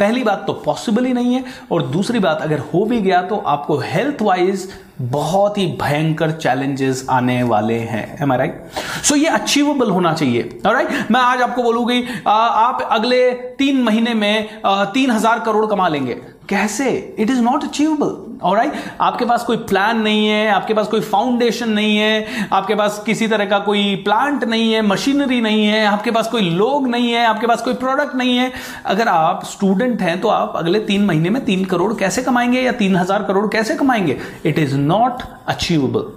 पहली 0.00 0.23
बात 0.25 0.44
तो 0.47 0.53
पॉसिबल 0.65 1.05
ही 1.05 1.12
नहीं 1.12 1.35
है, 1.35 1.44
और 1.73 1.83
दूसरी 1.85 2.19
बात, 2.19 2.43
अगर 2.43 2.59
हो 2.75 2.85
भी 2.85 3.00
गया 3.00 3.23
तो 3.23 3.37
आपको 3.37 3.77
हेल्थ 3.79 4.23
वाइज 4.23 4.69
बहुत 5.00 5.59
ही 5.59 5.67
भयंकर 5.81 6.31
चैलेंजेस 6.32 7.06
आने 7.11 7.43
वाले 7.44 7.75
हैं। 7.81 8.19
एम 8.23 8.32
आई 8.32 8.39
राइट 8.39 8.71
सो 9.05 9.17
ये 9.17 9.27
अचीवेबल 9.29 9.91
होना 9.91 10.12
चाहिए। 10.15 10.43
Right 10.67 10.89
right? 10.89 11.11
मैं 11.11 11.21
आज 11.21 11.43
आपको 11.43 11.62
बोलूँगी 11.62 12.05
आप 12.27 12.82
अगले 12.82 13.31
तीन 13.59 13.82
महीने 13.82 14.15
में 14.15 14.49
तीन 14.67 15.10
हज़ार 15.10 15.41
करोड़ 15.41 15.67
कमा 15.67 15.89
लेंगे। 15.89 16.17
कैसे? 16.48 16.91
इट 17.19 17.31
इज़ 17.31 17.41
नॉट 17.41 17.65
अचीवेबल 17.65 18.15
और 18.43 18.58
आपके 19.00 19.24
पास 19.24 19.44
कोई 19.44 19.56
प्लान 19.58 20.00
नहीं 20.00 20.26
है, 20.29 20.48
आपके 20.48 20.74
पास 20.74 20.88
कोई 20.88 21.00
फाउंडेशन 21.03 21.70
नहीं 21.70 21.96
है, 21.96 22.48
आपके 22.53 22.74
पास 22.74 23.03
किसी 23.06 23.29
तरह 23.29 23.44
का 23.44 23.58
कोई 23.58 23.94
प्लांट 24.05 24.44
नहीं 24.44 24.72
है 24.72 24.82
मशीनरी 24.82 25.41
नहीं 25.41 25.65
है, 25.67 25.84
आपके 25.86 26.10
पास 26.10 26.29
कोई 26.29 26.50
लोग 26.50 26.88
नहीं 26.88 27.10
है, 27.12 27.24
आपके 27.26 27.46
पास 27.46 27.62
कोई 27.62 27.74
प्रोडक्ट 27.74 28.15
नहीं 28.17 28.36
है। 28.36 28.53
अगर 28.86 29.08
आप 29.08 29.44
स्टूडेंट 29.44 30.03
हैं 30.03 30.20
तो 30.20 30.29
आप 30.29 30.53
अगले 30.56 30.81
तीन 30.82 31.05
महीने 31.05 31.31
में 31.31 31.44
तीन 31.44 31.65
करोड़ 31.65 31.93
कैसे 31.94 32.22
कमाएँगे 32.22 32.60
या 32.60 32.72
तीन 32.74 32.96
हज़ार 32.96 33.22
करोड़ 33.22 33.46
कैसे 33.53 33.74
कमाएँगे? 33.74 34.19
इट 34.46 34.58
इज़ 34.58 34.76
नॉट 34.76 35.22
अचीवेबल 35.48 36.12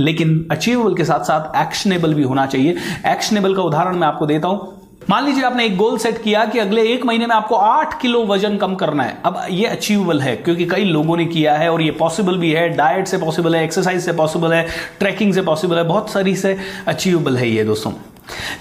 लेकिन 0.00 0.46
अचीवेबल 0.50 0.94
के 0.94 1.04
साथ 1.04 1.24
साथ 1.24 1.60
एक्शनेबल 1.62 2.14
भी 2.14 2.22
होना 2.22 2.46
चाहिए। 2.46 2.76
एक्शनेबल 3.06 3.54
का 3.54 3.62
उदाहरण 3.62 3.96
मैं 3.96 4.06
आपको 4.08 4.26
देता 4.26 4.48
हूँ। 4.48 4.81
मान 5.10 5.24
लीजिए 5.26 5.44
आपने 5.44 5.64
एक 5.66 5.76
गोल 5.76 5.96
सेट 5.98 6.22
किया 6.22 6.44
कि 6.44 6.58
अगले 6.58 6.82
एक 6.84 7.04
महीने 7.06 7.26
में 7.26 7.34
आपको 7.36 7.54
आठ 7.56 8.00
किलो 8.00 8.24
वज़न 8.26 8.56
कम 8.56 8.74
करना 8.74 9.02
है। 9.02 9.16
अब 9.24 9.40
ये 9.50 9.66
अचीवेबल 9.66 10.20
है, 10.20 10.36
क्योंकि 10.36 10.66
कई 10.66 10.84
लोगों 10.84 11.16
ने 11.16 11.26
किया 11.26 11.56
है 11.56 11.72
और 11.72 11.82
ये 11.82 11.90
पॉसिबल 11.90 12.38
भी 12.38 12.52
है। 12.52 12.68
डाइट 12.68 13.06
से 13.06 13.18
पॉसिबल 13.18 13.56
है 13.56 13.64
एक्सरसाइज 13.64 14.04
से 14.04 14.12
पॉसिबल 14.12 14.52
है 14.52 14.66
ट्रैकिंग 14.98 15.34
से 15.34 15.42
पॉसिबल 15.42 15.76
है, 15.76 15.84
बहुत 15.84 16.10
सारी 16.10 16.36
से 16.36 16.56
अचीवेबल 16.86 17.36
है 17.36 17.50
ये 17.50 17.64
दोस्तों। 17.64 17.92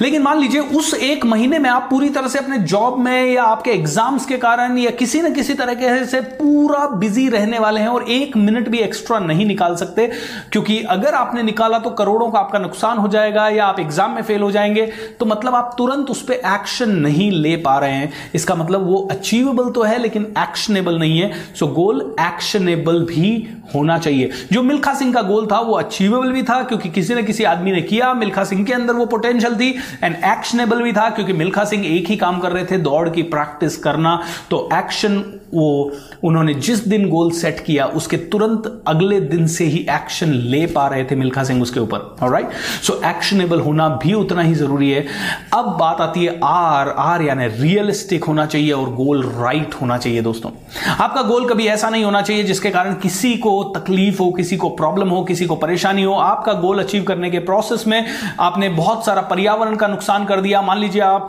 लेकिन 0.02 0.22
मान 0.22 0.40
लीजिए, 0.40 0.62
उस 0.62 0.94
एक 0.94 1.26
महीने 1.26 1.60
में 1.60 1.70
आप 1.70 1.88
पूरी 1.90 2.10
तरह 2.10 2.28
से 2.28 2.40
अपने 2.40 2.58
जॉब 2.60 3.00
में 3.00 3.26
या 3.26 3.44
आपके 3.46 3.72
एग्ज़ाम्स 3.72 4.26
के 4.26 4.38
कारण 4.38 4.78
या 4.78 4.92
किसी 4.94 5.22
न 5.22 5.34
किसी 5.34 5.54
तरह 5.54 6.04
से 6.06 6.22
पूरा 6.22 6.86
बिज़ी 6.98 7.28
रहने 7.30 7.60
वाले 7.60 7.82
हैं 7.82 7.88
और 7.88 8.10
एक 8.12 8.38
मिनट 8.38 8.68
भी 8.70 8.80
एक्स्ट्रा 8.80 9.20
नहीं 9.22 9.46
निकाल 9.46 9.76
सकते, 9.76 10.08
क्योंकि 10.52 10.80
अगर 10.90 11.16
आपने 11.16 11.44
निकाला 11.44 11.80
तो 11.80 11.90
करोड़ों 11.92 12.30
का 12.32 12.40
आपका 12.40 12.60
नुकसान 12.60 12.98
हो 12.98 13.08
जाएगा 13.08 13.48
या 13.50 13.66
आप 13.66 13.80
एग्ज़ाम 13.80 14.16
में 14.16 14.22
फेल 14.22 14.42
हो 14.42 14.52
जाएँगे 14.52 14.86
तो 15.20 15.26
मतलब 15.26 15.56
आप 15.56 15.74
तुरंत 15.78 16.10
उस 16.10 16.22
पर 16.22 16.34
एक्शन 16.34 16.92
नहीं 16.98 17.32
ले 17.34 17.56
पा 17.58 17.78
रहे 17.80 17.94
हैं। 17.94 18.12
इसका 18.36 18.56
मतलब 18.56 18.86
वो 18.88 18.98
अचीवेबल 19.12 19.70
तो 19.72 19.84
है, 19.84 19.98
लेकिन 19.98 20.34
एक्शनेबल 20.40 21.00
नहीं 21.00 21.20
है। 21.20 21.32
सो 21.56 21.68
गोल 21.70 22.02
एक्शनेबल 22.22 23.00
भी 23.06 23.48
होना 23.76 23.98
चाहिए। 23.98 24.30
जो 24.52 24.62
मिल्खा 24.64 24.94
सिंह 24.94 25.14
का 25.14 25.22
गोल 25.24 25.48
था, 25.48 25.60
वो 25.60 25.74
अचीवेबल 25.76 26.32
भी 26.32 26.44
था, 26.44 26.62
क्योंकि 26.64 26.90
किसी 26.90 27.16
न 27.16 27.26
किसी 27.26 27.44
आदमी 27.46 27.72
ने 27.72 27.82
किया, 27.84 28.14
मिल्खा 28.14 28.44
सिंह 28.44 28.64
के 28.66 28.74
अंदर 28.74 28.94
वो 28.94 29.06
पोटेंशियल 29.08 29.54
थी 29.62 29.70
एंड 30.04 30.16
एक्शनेबल 30.16 30.82
भी 30.82 30.94
था, 30.94 31.10
क्योंकि 31.10 31.34
मिल्खा 31.34 31.64
सिंह 31.66 31.86
एक 31.88 32.08
ही 32.08 32.18
काम 32.18 32.40
कर 32.40 32.52
रहे 32.52 32.66
थे, 32.66 32.78
दौड़ 32.80 33.10
की 33.10 33.24
प्रैक्टिस 33.30 33.78
करना। 33.78 34.20
तो 34.50 34.68
एक्शन 34.74 35.24
वो 35.54 35.92
उन्होंने 36.24 36.54
जिस 36.54 36.88
दिन 36.88 37.10
गोल 37.10 37.32
सेट 37.32 37.60
किया, 37.60 37.86
उसके 37.86 38.18
तुरंत 38.32 38.84
अगले 38.88 39.20
दिन 39.22 39.48
से 39.48 39.66
ही 39.66 39.86
एक्शन 39.90 40.32
ले 40.32 40.66
पा 40.68 40.88
रहे 40.88 41.04
थे 41.04 41.16
मिल्खा 41.16 41.44
सिंह 41.44 41.62
उसके 41.62 41.80
ऊपर। 41.80 42.16
राइट 42.24 42.52
सो 42.84 43.00
एक्शनेबल 43.06 43.60
होना 43.60 43.88
भी 44.04 44.14
उतना 44.14 44.42
ही 44.42 44.54
ज़रूरी 44.54 44.92
है। 44.92 45.06
अब 45.54 45.66
बात 45.80 46.02
आती 46.02 46.26
है 46.26 46.40
आर 46.44 46.90
आर 46.90 47.22
यानी 47.22 47.48
रियलिस्टिक 47.62 48.24
होना 48.24 48.46
चाहिए 48.46 48.72
और 48.72 48.94
गोल 48.96 49.24
राइट 49.24 49.60
right 49.62 49.82
होना 49.82 49.98
चाहिए 49.98 50.22
दोस्तों। 50.22 50.52
आपका 51.00 51.22
गोल 51.22 51.48
कभी 51.50 51.66
ऐसा 51.68 51.90
नहीं 51.90 52.04
होना 52.04 52.22
चाहिए 52.22 52.44
जिसके 52.44 52.70
कारण 52.70 52.94
किसी 52.94 53.36
को 53.38 53.52
तकलीफ़ 53.78 54.22
हो, 54.24 54.32
किसी 54.32 54.58
को 54.58 54.70
प्रॉब्लम 54.70 55.10
हो, 55.10 55.24
किसी 55.24 55.46
को 55.46 55.56
परेशानी 55.56 56.04
हो। 56.04 56.14
आपका 56.14 56.54
गोल 56.54 56.80
अचीव 56.80 57.04
करने 57.04 57.30
के 57.30 57.40
प्रोसेस 57.40 57.84
में 57.88 58.06
आपने 58.40 58.70
बहुत 58.70 59.06
सारा 59.06 59.22
पर्यावरण 59.22 59.76
का 59.76 59.88
नुकसान 59.88 60.26
कर 60.26 60.42
दिया। 60.42 60.62
मान 60.62 60.78
लीजिए 60.78 61.02
आप 61.02 61.28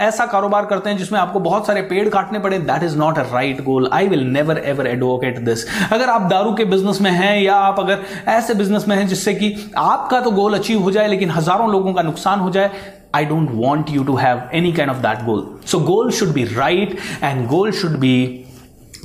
ऐसा 0.00 0.26
कारोबार 0.26 0.66
करते 0.66 0.90
हैं 0.90 0.96
जिसमें 0.98 1.20
आपको 1.20 1.40
बहुत 1.40 1.66
सारे 1.66 1.82
पेड़ 1.82 2.08
काटने 2.08 2.38
पड़े। 2.38 2.58
That 2.60 2.82
is 2.82 2.96
not 2.98 3.18
a 3.18 3.22
right 3.22 3.60
goal 3.64 3.88
I 3.92 4.08
will 4.08 4.24
never 4.32 4.58
ever 4.64 4.86
advocate 4.86 5.38
this 5.44 5.66
अगर 5.92 6.08
आप 6.10 6.28
दारू 6.30 6.54
के 6.54 6.64
बिज़नेस 6.74 7.00
में 7.00 7.10
हैं 7.10 7.36
या 7.42 7.54
आप 7.68 7.80
अगर 7.80 8.04
ऐसे 8.30 8.54
बिज़नेस 8.54 8.88
में 8.88 8.96
हैं 8.96 9.06
जिससे 9.08 9.34
कि 9.34 9.54
आपका 9.78 10.20
तो 10.20 10.30
गोल 10.40 10.58
अचीव 10.58 10.82
हो 10.82 10.90
जाए 10.90 11.08
लेकिन 11.08 11.30
हज़ारों 11.30 11.70
लोगों 11.72 11.94
का 11.94 12.02
नुकसान 12.02 12.40
हो 12.40 12.50
जाए 12.50 12.92
I 13.16 13.18
don't 13.24 13.50
want 13.56 13.90
you 13.94 14.04
to 14.06 14.14
have 14.16 14.38
any 14.60 14.70
kind 14.76 14.92
of 14.92 15.02
that 15.02 15.20
goal. 15.26 15.42
So 15.64 15.78
goal 15.90 16.08
should 16.10 16.32
be 16.34 16.46
right 16.54 16.96
and 17.28 17.48
goal 17.48 17.70
should 17.80 18.00
be 18.00 18.16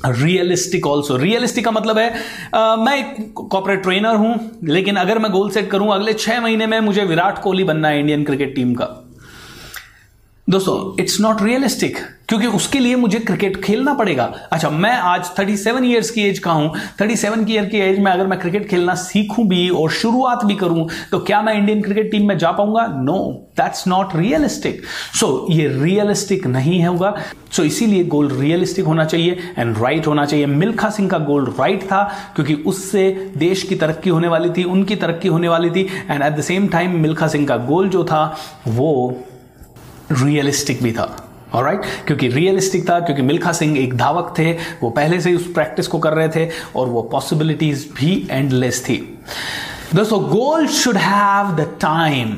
realistic 0.05 0.85
also 0.87 1.15
realistic 1.17 1.65
का 1.65 1.71
मतलब 1.71 1.97
है 1.97 2.09
आ, 2.55 2.75
मैं 2.75 2.95
एक 2.97 3.33
कॉपरेट 3.51 3.81
ट्रेनर 3.83 4.15
हूँ 4.15 4.59
लेकिन 4.63 4.95
अगर 4.95 5.19
मैं 5.19 5.31
गोल 5.31 5.49
सेट 5.51 5.69
करूँ 5.71 5.93
अगले 5.93 6.13
छह 6.13 6.39
महीने 6.41 6.67
में 6.67 6.79
मुझे 6.81 7.03
विराट 7.05 7.41
कोहली 7.43 7.63
बनना 7.63 7.87
है 7.87 7.99
इंडियन 7.99 8.23
क्रिकेट 8.23 8.55
टीम 8.55 8.73
का। 8.73 8.87
दोस्तों 10.47 10.77
इट्स 11.03 11.19
नॉट 11.21 11.41
रियलिस्टिक 11.43 11.97
क्योंकि 12.29 12.47
उसके 12.47 12.79
लिए 12.79 12.95
मुझे 12.95 13.19
क्रिकेट 13.19 13.55
खेलना 13.63 13.93
पड़ेगा। 13.93 14.23
अच्छा 14.51 14.69
मैं 14.69 14.91
आज 14.91 15.29
37 15.29 15.83
इयर्स 15.83 16.09
की 16.09 16.21
एज 16.21 16.39
का 16.39 16.51
हूँ। 16.51 16.73
37 16.99 17.45
की 17.45 17.53
ईयर 17.53 17.65
की 17.65 17.77
एज 17.77 17.99
में 17.99 18.11
अगर 18.11 18.27
मैं 18.27 18.39
क्रिकेट 18.39 18.67
खेलना 18.69 18.95
सीखूं 18.95 19.47
भी 19.47 19.69
और 19.69 19.91
शुरुआत 19.91 20.43
भी 20.45 20.55
करूँ 20.55 20.87
तो 21.11 21.19
क्या 21.19 21.41
मैं 21.41 21.53
इंडियन 21.53 21.81
क्रिकेट 21.81 22.11
टीम 22.11 22.27
में 22.27 22.37
जा 22.37 22.51
पाऊँगा? 22.51 22.85
No 23.03 23.17
that's 23.57 23.87
not 23.87 24.15
realistic 24.15 24.81
so 25.19 25.47
ये 25.51 25.67
रियलिस्टिक 25.67 26.45
नहीं 26.47 26.83
होगा। 26.85 27.13
सो 27.51 27.61
so, 27.61 27.67
इसीलिए 27.67 28.03
गोल 28.03 28.27
रियलिस्टिक 28.31 28.85
होना 28.85 29.05
चाहिए 29.05 29.37
एंड 29.57 29.77
राइट 29.77 29.93
right 29.93 30.07
होना 30.07 30.25
चाहिए। 30.25 30.45
मिल्खा 30.45 30.89
सिंह 30.89 31.09
का 31.09 31.17
गोल 31.17 31.45
राइट 31.59 31.79
right 31.79 31.91
था 31.91 32.03
क्योंकि 32.35 32.53
उससे 32.53 33.31
देश 33.37 33.63
की 33.63 33.75
तरक्की 33.75 34.09
होने 34.09 34.27
वाली 34.27 34.49
थी 34.49 34.63
उनकी 34.63 34.95
तरक्की 34.95 35.27
होने 35.27 35.47
वाली 35.47 35.69
थी 35.69 35.87
and 36.09 36.23
at 36.23 36.33
the 36.33 36.41
same 36.41 36.67
time 36.67 36.99
Milkha 36.99 37.27
Singh 37.27 37.47
का 37.47 37.57
गोल 37.57 37.89
जो 37.89 38.03
था 38.03 38.37
वो 38.67 38.91
रियलिस्टिक 40.11 40.83
भी 40.83 40.91
था। 40.91 41.25
और 41.53 41.63
राइट 41.63 41.81
right? 41.81 42.05
क्योंकि 42.07 42.27
रियलिस्टिक 42.27 42.89
था, 42.89 42.99
क्योंकि 42.99 43.21
मिल्खा 43.21 43.51
सिंह 43.51 43.77
एक 43.79 43.93
धावक 43.97 44.33
थे, 44.39 44.51
वो 44.81 44.89
पहले 44.89 45.19
से 45.21 45.29
ही 45.29 45.35
उस 45.35 45.51
प्रैक्टिस 45.53 45.87
को 45.87 45.99
कर 45.99 46.13
रहे 46.13 46.29
थे 46.29 46.49
और 46.75 46.89
वो 46.89 47.01
पॉसिबिलिटीज 47.11 47.89
भी 47.97 48.27
एंडलेस 48.31 48.83
थी। 48.85 48.97
दोस्तों 49.95 50.23
goal 50.29 50.67
should 50.67 50.97
have 50.97 51.55
the 51.55 51.67
time 51.81 52.37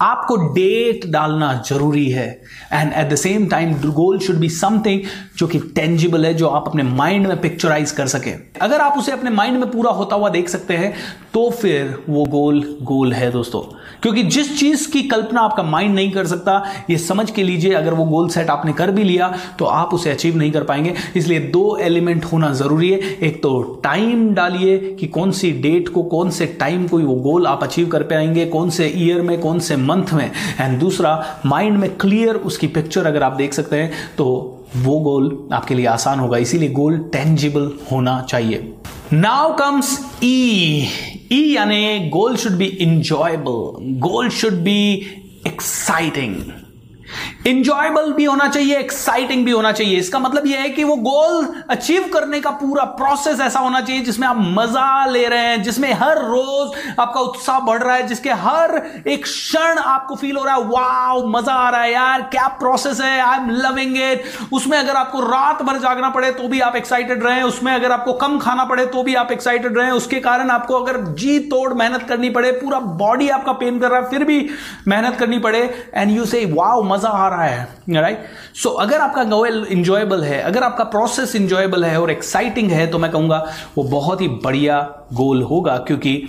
आपको 0.00 0.36
डेट 0.54 1.04
डालना 1.06 1.52
ज़रूरी 1.66 2.08
है। 2.10 2.26
And 2.72 2.92
at 2.92 3.10
the 3.10 3.16
same 3.16 3.46
time 3.48 3.74
goal 3.84 4.18
should 4.18 4.36
be 4.36 4.48
something 4.48 5.00
जो 5.38 5.46
कि 5.46 5.58
टेंजिबल 5.74 6.24
है, 6.26 6.32
जो 6.34 6.48
आप 6.48 6.68
अपने 6.68 6.82
माइंड 6.82 7.26
में 7.26 7.40
पिक्चराइज 7.40 7.90
कर 7.90 8.06
सके। 8.06 8.30
अगर 8.60 8.80
आप 8.80 8.98
उसे 8.98 9.12
अपने 9.12 9.30
माइंड 9.30 9.58
में 9.58 9.70
पूरा 9.70 9.90
होता 9.90 10.16
हुआ 10.16 10.28
देख 10.28 10.48
सकते 10.48 10.76
हैं 10.76 10.92
तो 11.34 11.48
फिर 11.52 11.96
वो 12.08 12.24
गोल 12.26 12.62
गोल 12.82 13.12
है 13.12 13.30
दोस्तों। 13.32 13.62
क्योंकि 14.02 14.22
जिस 14.24 14.58
चीज़ 14.58 14.90
की 14.90 15.02
कल्पना 15.02 15.40
आपका 15.40 15.62
माइंड 15.62 15.94
नहीं 15.94 16.10
कर 16.12 16.26
सकता, 16.26 16.62
ये 16.90 16.96
समझ 16.98 17.30
के 17.30 17.42
लीजिए, 17.42 17.72
अगर 17.74 17.94
वो 17.94 18.04
गोल 18.04 18.28
सेट 18.28 18.50
आपने 18.50 18.72
कर 18.72 18.90
भी 18.90 19.04
लिया 19.04 19.32
तो 19.58 19.64
आप 19.64 19.94
उसे 19.94 20.10
अचीव 20.10 20.36
नहीं 20.36 20.50
कर 20.52 20.64
पाएँगे। 20.64 20.94
इसलिए 21.16 21.38
दो 21.50 21.76
एलिमेंट 21.78 22.24
होना 22.24 22.52
ज़रूरी 22.52 22.90
है। 22.90 22.98
एक 22.98 23.42
तो 23.42 23.62
टाइम 23.84 24.28
डालिए 24.34 24.78
कि 25.00 25.06
कौन 25.08 25.30
सी 25.30 25.50
डेट 25.52 25.88
को, 25.88 26.02
कौन 26.04 26.30
से 26.30 26.46
टाइम 26.60 26.86
को 26.88 26.98
वो 26.98 27.14
गोल 27.22 27.46
आप 27.46 27.62
अचीव 27.62 27.88
कर 27.88 28.02
पाएँगे, 28.04 28.46
कौन 28.46 28.70
से 28.70 28.92
ईयर 28.96 29.22
में, 29.22 29.38
कौन 29.40 29.58
से 29.58 29.76
मंथ 29.76 30.12
में। 30.12 30.30
एंड 30.60 30.78
दूसरा 30.80 31.40
माइंड 31.46 31.78
में 31.78 31.88
क्लियर 31.96 32.34
उसकी 32.36 32.66
पिक्चर 32.68 33.06
अगर 33.06 33.22
आप 33.22 33.32
देख 33.32 33.54
सकते 33.54 33.76
हैं 33.76 33.92
तो 34.18 34.58
वो 34.76 34.98
गोल 35.00 35.48
आपके 35.52 35.74
लिए 35.74 35.86
आसान 35.86 36.20
होगा। 36.20 36.38
इसीलिए 36.38 36.68
गोल 36.70 36.98
टेंजिबल 37.12 37.70
होना 37.92 38.20
चाहिए। 38.30 38.72
Now 39.12 39.52
comes 39.56 39.98
E 40.24 40.86
E 41.32 41.56
and 41.56 41.72
A, 41.72 42.10
goal 42.10 42.36
should 42.36 42.58
be 42.58 42.82
enjoyable. 42.82 43.80
Goal 43.98 44.28
should 44.28 44.62
be 44.62 45.40
exciting. 45.46 46.52
Enjoyable 47.46 48.12
भी 48.12 48.24
होना 48.24 48.46
चाहिए 48.48 48.76
एक्साइटिंग 48.78 49.44
भी 49.44 49.50
होना 49.50 49.70
चाहिए। 49.72 49.98
इसका 49.98 50.18
मतलब 50.18 50.46
यह 50.46 50.60
है 50.60 50.68
कि 50.70 50.84
वो 50.84 50.96
गोल 50.96 51.46
अचीव 51.70 52.08
करने 52.12 52.40
का 52.40 52.50
पूरा 52.52 52.84
प्रोसेस 52.98 53.40
ऐसा 53.40 53.60
होना 53.60 53.80
चाहिए 53.80 54.02
जिसमें 54.02 54.26
आप 54.28 54.36
मज़ा 54.38 55.04
ले 55.06 55.26
रहे 55.28 55.46
हैं, 55.46 55.62
जिसमें 55.62 55.92
हर 55.92 56.18
रोज 56.18 56.98
आपका 57.00 57.20
उत्साह 57.20 57.58
बढ़ 57.60 57.82
रहा 57.82 57.96
है, 57.96 58.06
जिसके 58.06 58.30
हर 58.32 58.76
एक 59.06 59.22
क्षण 59.22 59.78
आपको 59.78 60.16
फील 60.16 60.36
हो 60.36 60.44
रहा 60.44 60.54
है 60.54 60.64
वाव 60.64 61.26
मज़ा 61.28 61.54
आ 61.54 61.68
रहा 61.70 61.80
है 61.82 61.92
यार, 61.92 62.22
क्या 62.22 62.46
प्रोसेस 62.60 63.00
है 63.00 63.20
आई 63.20 63.38
एम 63.38 63.50
लविंग 63.52 63.96
इट 64.00 64.24
उसमें 64.52 64.78
अगर 64.78 64.96
आपको 64.96 65.20
रात 65.22 65.62
भर 65.62 65.78
जागना 65.78 66.10
पड़े 66.10 66.30
तो 66.32 66.48
भी 66.48 66.60
आप 66.60 66.76
एक्साइटेड 66.76 67.24
रहे, 67.24 67.42
उसमें 67.42 67.72
अगर 67.72 67.92
आपको 67.92 68.12
कम 68.14 68.38
खाना 68.38 68.64
पड़े 68.64 68.86
तो 68.86 69.02
भी 69.02 69.14
आप 69.14 69.32
एक्साइटेड 69.32 69.76
रहे, 69.78 69.90
उसके 69.92 70.20
कारण 70.20 70.50
आपको 70.50 70.74
अगर 70.76 71.00
जी 71.14 71.38
तोड़ 71.48 71.72
मेहनत 71.74 72.06
करनी 72.08 72.30
पड़े, 72.30 72.52
पूरा 72.54 72.80
बॉडी 73.02 73.28
आपका 73.30 73.52
पेन 73.54 73.78
कर 73.80 73.90
रहा 73.90 74.00
है, 74.00 74.10
फिर 74.10 74.24
भी 74.24 74.48
मेहनत 74.88 75.18
करनी 75.18 75.38
पड़े 75.40 75.62
एंड 75.94 76.10
यू 76.10 76.24
से 76.26 76.44
वाव 76.54 76.82
मज़ा 76.84 77.08
आ 77.08 77.28
रहा 77.32 77.44
है 77.44 77.68
राइट 77.90 78.24
सो 78.54 78.68
so, 78.68 78.80
अगर 78.80 79.00
आपका 79.00 79.24
गोल 79.24 79.66
इंजॉयबल 79.70 80.24
है 80.24 80.40
अगर 80.42 80.62
आपका 80.62 80.84
प्रोसेस 80.84 81.36
इंजॉयबल 81.36 81.84
है 81.84 82.00
और 82.00 82.10
एक्साइटिंग 82.10 82.70
है 82.70 82.86
तो 82.86 82.98
मैं 82.98 83.10
कहूँगा 83.10 83.44
वो 83.78 83.84
बहुत 83.84 84.20
ही 84.20 84.28
बढ़िया 84.44 84.80
गोल 85.12 85.42
होगा 85.42 85.76
क्योंकि 85.76 86.22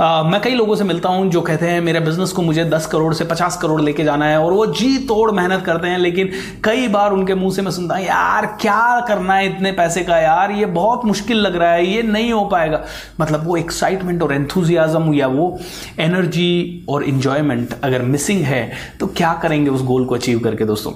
आ, 0.00 0.22
मैं 0.22 0.40
कई 0.42 0.54
लोगों 0.54 0.74
से 0.76 0.84
मिलता 0.84 1.08
हूँ 1.08 1.28
जो 1.30 1.40
कहते 1.40 1.66
हैं 1.66 1.80
मेरे 1.80 2.00
बिज़नेस 2.00 2.32
को 2.32 2.42
मुझे 2.42 2.64
10 2.64 2.86
करोड़ 2.86 3.14
से 3.14 3.24
50 3.24 3.56
करोड़ 3.62 3.80
लेके 3.82 4.04
जाना 4.04 4.26
है 4.26 4.38
और 4.40 4.52
वो 4.52 4.66
जी 4.66 4.98
तोड़ 4.98 5.30
मेहनत 5.30 5.64
करते 5.66 5.88
हैं 5.88 5.98
लेकिन 5.98 6.30
कई 6.64 6.88
बार 6.88 7.12
उनके 7.12 7.34
मुँह 7.34 7.52
से 7.52 7.62
मैं 7.62 7.70
सुनता 7.70 7.96
हूँ 7.96 8.04
यार 8.04 8.46
क्या 8.60 9.00
करना 9.08 9.34
है 9.34 9.46
इतने 9.46 9.72
पैसे 9.72 10.02
का? 10.02 10.18
यार 10.18 10.50
ये 10.50 10.66
बहुत 10.66 11.04
मुश्किल 11.04 11.36
लग 11.36 11.56
रहा 11.56 11.72
है 11.72 11.86
ये 11.86 12.02
नहीं 12.02 12.32
हो 12.32 12.44
पाएगा। 12.44 12.84
मतलब 13.20 13.46
वो 13.46 13.56
एक्साइटमेंट 13.56 14.22
और 14.22 14.32
एंथुजियाजम 14.32 15.12
या 15.14 15.26
वो 15.26 15.58
एनर्जी 15.98 16.86
और 16.88 17.04
इंजॉयमेंट 17.04 17.74
अगर 17.84 18.02
मिसिंग 18.02 18.42
है 18.42 18.70
तो 19.00 19.06
क्या 19.06 19.32
करेंगे 19.42 19.70
उस 19.70 19.84
गोल 19.84 20.04
को 20.04 20.14
अचीव 20.14 20.38
करके 20.38 20.64
दोस्तों? 20.64 20.92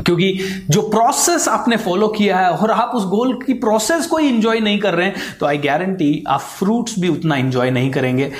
क्योंकि 0.00 0.32
जो 0.70 0.82
प्रोसेस 0.82 1.48
आपने 1.48 1.76
फॉलो 1.76 2.08
किया 2.08 2.38
है 2.38 2.50
और 2.50 2.70
आप 2.70 2.92
उस 2.94 3.04
गोल 3.06 3.34
की 3.42 3.52
प्रोसेस 3.52 4.06
को 4.06 4.16
ही 4.16 4.28
इंजॉय 4.28 4.60
नहीं 4.60 4.78
कर 4.78 4.94
रहे 4.94 5.06
हैं 5.06 5.36
तो 5.40 5.46
आई 5.46 5.58
गारंटी 5.58 6.24
आप 6.28 6.40
फ्रूट्स 6.40 6.98
भी 6.98 7.08
उतना 7.08 7.36
इंजॉय 7.36 7.70
नहीं 7.70 7.90
करेंगे। 7.90 8.32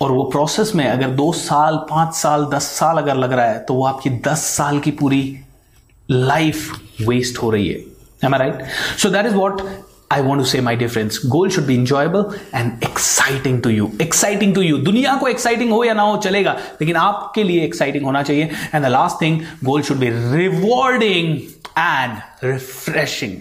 और 0.00 0.12
वो 0.12 0.24
प्रोसेस 0.24 0.72
में 0.74 0.86
अगर 0.86 1.08
दो 1.08 1.32
साल, 1.32 1.76
पाँच 1.90 2.14
साल, 2.14 2.44
दस 2.44 2.62
साल 2.62 2.98
अगर 2.98 3.16
लग 3.16 3.32
रहा 3.32 3.46
है 3.46 3.58
तो 3.58 3.74
वो 3.74 3.84
आपकी 3.86 4.10
दस 4.10 4.44
साल 4.56 4.78
की 4.78 4.90
पूरी 4.90 5.38
लाइफ 6.10 6.70
वेस्ट 7.00 7.42
हो 7.42 7.50
रही 7.50 7.68
है। 7.68 7.78
Am 8.24 8.34
I 8.34 8.38
right 8.38 8.64
so 8.98 9.10
that 9.10 9.26
is 9.26 9.34
what 9.34 9.60
I 10.12 10.22
want 10.22 10.42
to 10.42 10.46
say 10.48 10.60
my 10.60 10.76
difference 10.76 11.20
goal 11.26 11.50
should 11.50 11.66
be 11.66 11.74
enjoyable 11.74 12.24
and 12.54 12.72
exciting 12.84 13.60
to 13.62 13.70
you 13.70 13.90
exciting 14.02 14.54
to 14.54 14.62
you 14.62 14.78
दुनिया 14.78 15.14
को 15.16 15.28
एक्साइटिंग 15.28 15.70
हो 15.72 15.82
या 15.84 15.94
ना 15.94 16.02
हो 16.02 16.16
चलेगा, 16.24 16.56
लेकिन 16.80 16.96
आपके 16.96 17.42
लिए 17.44 17.64
एक्साइटिंग 17.64 18.04
होना 18.04 18.22
चाहिए। 18.22 18.50
And 18.74 18.84
the 18.84 18.88
last 18.88 19.22
thing 19.22 19.40
goal 19.64 19.82
should 19.82 19.98
be 19.98 20.10
rewarding 20.36 21.36
and 21.78 22.18
refreshing 22.44 23.36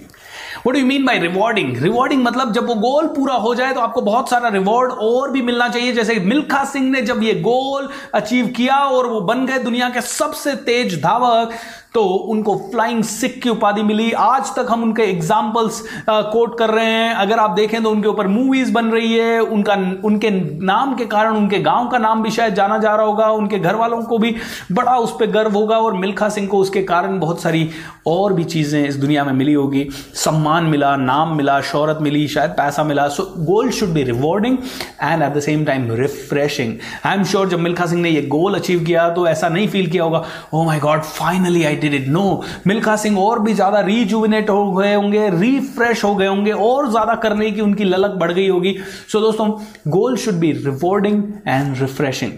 what 0.68 0.76
you 0.78 0.86
mean 0.86 1.06
by 1.06 1.20
rewarding 1.20 1.76
rewarding 1.78 2.24
मतलब 2.24 2.52
जब 2.54 2.68
वो 2.68 2.74
गोल 2.76 3.08
पूरा 3.08 3.34
हो 3.36 3.54
जाए 3.56 3.74
तो 3.74 3.80
आपको 3.80 4.02
बहुत 4.02 4.30
सारा 4.30 4.50
रिवॉर्ड 4.50 4.92
और 4.92 5.32
भी 5.32 5.42
मिलना 5.42 5.68
चाहिए। 5.70 5.92
जैसे 5.94 6.16
मिल्खा 6.20 6.64
सिंह 6.66 6.90
ने 6.92 7.02
जब 7.02 7.24
ये 7.24 7.34
गोल 7.42 7.90
अचीव 8.14 8.48
किया 8.58 8.78
और 8.78 9.08
वो 9.08 9.20
बन 9.22 9.46
गए 9.46 9.60
दुनिया 9.60 9.90
के 9.90 10.02
सबसे 10.02 10.56
तेज 10.66 11.00
धावक 11.02 11.54
तो 11.94 12.04
उनको 12.32 12.56
फ्लाइंग 12.72 13.04
सिख 13.04 13.40
की 13.44 13.50
उपाधि 13.50 13.84
मिली। 13.84 14.12
आज 14.14 14.50
तक 14.56 14.68
हम 14.70 14.84
उनके 14.84 15.04
एग्जाम्पल्स 15.04 15.82
कोट 16.10 16.58
कर 16.58 16.70
रहे 16.70 16.86
हैं। 16.86 17.14
अगर 17.14 17.40
आप 17.40 17.52
देखें 17.52 17.82
तो 17.84 17.90
उनके 17.92 18.08
ऊपर 18.08 18.28
मूवीज़ 18.28 18.72
बन 18.74 18.86
रही 18.86 19.14
है। 19.14 19.40
उनका, 19.40 19.74
उनके 20.06 20.30
नाम 20.66 20.94
के 20.96 21.06
कारण 21.06 21.36
उनके 21.38 21.60
गाँव 21.60 21.88
का 21.90 21.98
नाम 21.98 22.22
भी 22.24 22.32
शायद 22.32 22.54
जाना 22.56 22.78
जा 22.78 22.96
रहा 22.96 23.06
होगा। 23.06 23.30
उनके 23.32 23.60
घर 23.60 23.76
वालों 23.76 24.02
को 24.02 24.18
भी 24.18 24.36
बड़ा 24.72 24.96
उस 24.98 25.16
पर 25.20 25.32
गर्व 25.32 25.54
होगा 25.54 25.78
और 25.78 25.94
मिल्खा 25.94 26.30
सिंह 26.30 26.48
को 26.48 26.58
उसके 26.58 26.84
कारण 26.84 27.20
बहुत 27.20 27.42
सारी 27.42 27.70
और 28.08 28.34
भी 28.34 28.44
चीज़ें 28.44 28.88
इस 28.88 28.96
दुनिया 28.96 29.24
में 29.24 29.34
मिली 29.34 29.54
होगी। 29.54 29.88
सम्मान 30.16 30.66
मिला, 30.66 30.96
नाम 30.98 31.36
मिला, 31.38 31.60
शोहरत 31.62 31.98
मिली, 32.02 32.28
शायद 32.28 32.52
पैसा 32.52 32.84
मिला। 32.84 33.08
So 33.08 33.24
goal 33.40 33.70
should 33.72 33.90
be 33.90 34.04
rewarding 34.04 34.58
and 35.04 35.24
at 35.24 35.34
the 35.34 35.40
same 35.40 35.66
time 35.66 35.92
refreshing 35.92 36.74
I 37.06 37.18
am 37.18 37.24
sure 37.24 37.50
जब 37.50 37.60
मिल्खा 37.60 37.86
सिंह 37.86 38.02
ने 38.02 38.10
ये 38.10 38.22
गोल 38.30 38.56
अचीव 38.56 38.84
किया 38.86 39.10
तो 39.10 39.28
ऐसा 39.28 39.50
नहीं 39.50 39.68
फील 39.68 39.90
किया 39.92 40.04
होगा 40.04 40.24
ओ 40.54 40.64
my 40.66 40.80
god 40.80 41.02
finally 41.02 41.64
I 41.64 41.76
did 41.82 42.08
no 42.12 42.42
Milkha 42.68 42.96
Singh 42.96 43.20
और 43.20 43.40
भी 43.40 43.54
ज़्यादा 43.54 43.80
रीजुविनेट 43.82 44.50
हो 44.50 44.72
गए 44.74 44.94
होंगे 44.94 45.30
रीफ्रेश 45.32 46.04
हो 46.04 46.16
गए 46.16 46.28
होंगे 46.28 46.52
और 46.52 46.90
ज़्यादा 46.92 47.16
करने 47.18 47.52
की 47.52 47.62
उनकी 47.62 47.84
ललक 47.84 48.20
बढ़ 48.20 48.32
गई 48.32 48.48
होगी। 48.48 48.76
सो 49.08 49.18
so, 49.18 49.24
दोस्तों 49.24 49.50
goal 49.92 50.18
should 50.18 50.36
be 50.36 50.52
rewarding 50.54 51.24
and 51.48 51.82
refreshing 51.82 52.32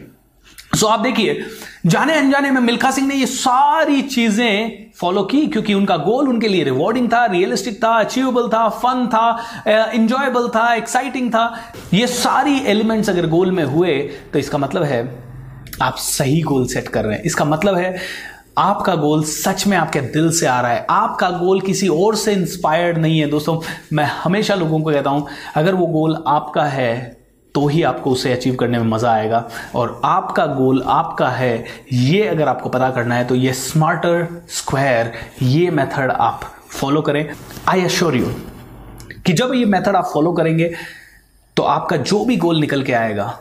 so 0.75 0.87
आप 0.87 0.99
देखिए 0.99 1.43
जाने 1.85 2.13
अनजाने 2.15 2.49
में 2.51 2.59
मिल्खा 2.61 2.89
सिंह 2.91 3.07
ने 3.07 3.15
ये 3.15 3.25
सारी 3.25 4.01
चीज़ें 4.03 4.91
फॉलो 4.95 5.23
की 5.23 5.45
क्योंकि 5.47 5.73
उनका 5.73 5.97
गोल 5.97 6.27
उनके 6.29 6.47
लिए 6.47 6.63
रिवॉर्डिंग 6.63 7.11
था 7.11 7.25
रियलिस्टिक 7.25 7.83
था 7.83 7.89
अचीवेबल 7.99 8.47
था 8.49 8.67
फन 8.77 9.07
था 9.13 9.91
इंजॉयबल 9.93 10.47
था 10.49 10.73
एक्साइटिंग 10.75 11.29
था। 11.29 11.43
ये 11.93 12.07
सारी 12.07 12.57
एलिमेंट्स 12.65 13.09
अगर 13.09 13.27
गोल 13.29 13.51
में 13.51 13.63
हुए 13.63 13.97
तो 14.33 14.39
इसका 14.39 14.57
मतलब 14.57 14.83
है 14.83 15.03
आप 15.81 15.95
सही 15.97 16.41
गोल 16.43 16.65
सेट 16.67 16.87
कर 16.87 17.05
रहे 17.05 17.17
हैं। 17.17 17.23
इसका 17.23 17.45
मतलब 17.45 17.75
है 17.75 17.95
आपका 18.61 18.95
गोल 18.95 19.23
सच 19.23 19.65
में 19.67 19.75
आपके 19.77 20.01
दिल 20.01 20.31
से 20.31 20.45
आ 20.47 20.59
रहा 20.61 20.71
है। 20.71 20.85
आपका 20.89 21.29
गोल 21.29 21.61
किसी 21.61 21.87
और 21.87 22.15
से 22.15 22.33
इंस्पायर्ड 22.33 22.97
नहीं 22.97 23.19
है। 23.19 23.29
दोस्तों, 23.29 23.59
मैं 23.93 24.05
हमेशा 24.15 24.55
लोगों 24.55 24.79
को 24.79 24.91
कहता 24.91 25.09
हूँ, 25.09 25.27
अगर 25.55 25.75
वो 25.75 25.87
गोल 25.87 26.23
आपका 26.27 26.65
है 26.65 27.19
तो 27.55 27.65
ही 27.67 27.81
आपको 27.83 28.11
उसे 28.11 28.31
अचीव 28.33 28.55
करने 28.55 28.79
में 28.79 28.85
मज़ा 28.87 29.11
आएगा। 29.11 29.43
और 29.75 29.99
आपका 30.05 30.45
गोल 30.47 30.81
आपका 30.83 31.29
है, 31.29 31.65
ये 31.93 32.27
अगर 32.27 32.47
आपको 32.47 32.69
पता 32.69 32.89
करना 32.91 33.15
है 33.15 33.25
तो 33.27 33.35
ये 33.35 33.53
स्मार्टर 33.53 34.27
स्क्वायर 34.49 35.11
ये 35.41 35.69
मेथड 35.71 36.11
आप 36.11 36.41
फॉलो 36.71 37.01
करें। 37.01 37.25
आई 37.69 37.83
अश्योर 37.83 38.15
यू 38.15 38.31
कि 39.25 39.33
जब 39.33 39.53
ये 39.53 39.65
मेथड 39.65 39.95
आप 39.95 40.09
फॉलो 40.13 40.31
करेंगे 40.33 40.71
तो 41.57 41.63
आपका 41.65 41.97
जो 41.97 42.23
भी 42.25 42.37
गोल 42.37 42.59
निकल 42.59 42.83
के 42.83 42.93
आएगा, 42.93 43.37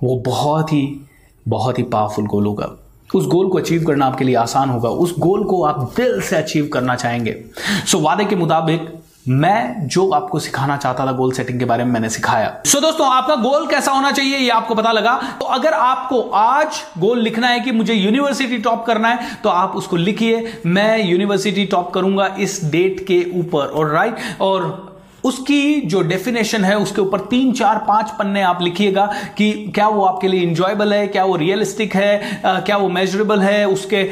वो 0.00 0.16
बहुत 0.26 0.72
ही 0.72 1.00
बहुत 1.46 1.78
ही 1.78 1.82
पावरफुल 1.84 2.26
गोल 2.26 2.46
होगा। 2.46 2.76
उस 3.14 3.26
गोल 3.26 3.48
को 3.48 3.58
अचीव 3.58 3.84
करना 3.84 4.06
आपके 4.06 4.24
लिए 4.24 4.34
आसान 4.34 4.70
होगा। 4.70 4.88
उस 4.88 5.14
गोल 5.18 5.44
को 5.44 5.64
आप 5.64 5.92
दिल 5.96 6.20
से 6.20 6.36
अचीव 6.36 6.70
करना 6.72 6.94
चाहेंगे। 6.94 7.44
सो 7.86 7.98
so, 7.98 8.04
वादे 8.04 8.24
के 8.24 8.36
मुताबिक 8.36 8.94
मैं 9.28 9.88
जो 9.88 10.10
आपको 10.10 10.38
सिखाना 10.38 10.76
चाहता 10.76 11.06
था 11.06 11.12
गोल 11.12 11.32
सेटिंग 11.32 11.58
के 11.58 11.64
बारे 11.64 11.84
में 11.84 11.92
मैंने 11.92 12.08
सिखाया। 12.08 12.62
सो 12.66 12.78
so, 12.78 12.84
दोस्तों 12.84 13.06
आपका 13.06 13.34
गोल 13.34 13.66
कैसा 13.66 13.92
होना 13.92 14.10
चाहिए 14.10 14.36
ये 14.36 14.48
आपको 14.48 14.74
पता 14.74 14.92
लगा? 14.92 15.36
तो 15.40 15.46
अगर 15.46 15.72
आपको 15.72 16.20
आज 16.20 16.68
गोल 16.98 17.18
लिखना 17.18 17.48
है 17.48 17.60
कि 17.60 17.72
मुझे 17.72 17.94
यूनिवर्सिटी 17.94 18.58
टॉप 18.58 18.86
करना 18.86 19.08
है 19.08 19.36
तो 19.44 19.48
आप 19.48 19.76
उसको 19.76 19.96
लिखिए। 19.96 20.62
मैं 20.66 21.04
यूनिवर्सिटी 21.04 21.64
टॉप 21.64 21.92
करूँगा 21.92 22.36
इस 22.38 22.64
डेट 22.64 23.00
के 23.00 23.24
ऊपर 23.40 23.66
और 23.66 23.90
राइट 23.90 24.16
और 24.40 24.87
उसकी 25.24 25.80
जो 25.82 26.00
डेफिनेशन 26.02 26.64
है, 26.64 26.76
उसके 26.78 27.00
ऊपर 27.00 27.20
तीन, 27.20 27.52
चार, 27.52 27.78
पाँच 27.88 28.10
पन्ने 28.18 28.42
आप 28.42 28.62
लिखिएगा 28.62 29.06
कि 29.38 29.50
क्या 29.74 29.88
वो 29.88 30.04
आपके 30.04 30.28
लिए 30.28 30.40
इंजॉयबल 30.40 30.92
है, 30.92 31.06
क्या 31.06 31.24
वो 31.24 31.36
रियलिस्टिक 31.36 31.94
है 31.94 32.40
क्या 32.44 32.76
वो 32.76 32.88
मेजरेबल 32.88 33.40
है, 33.40 33.64
उसके 33.68 34.02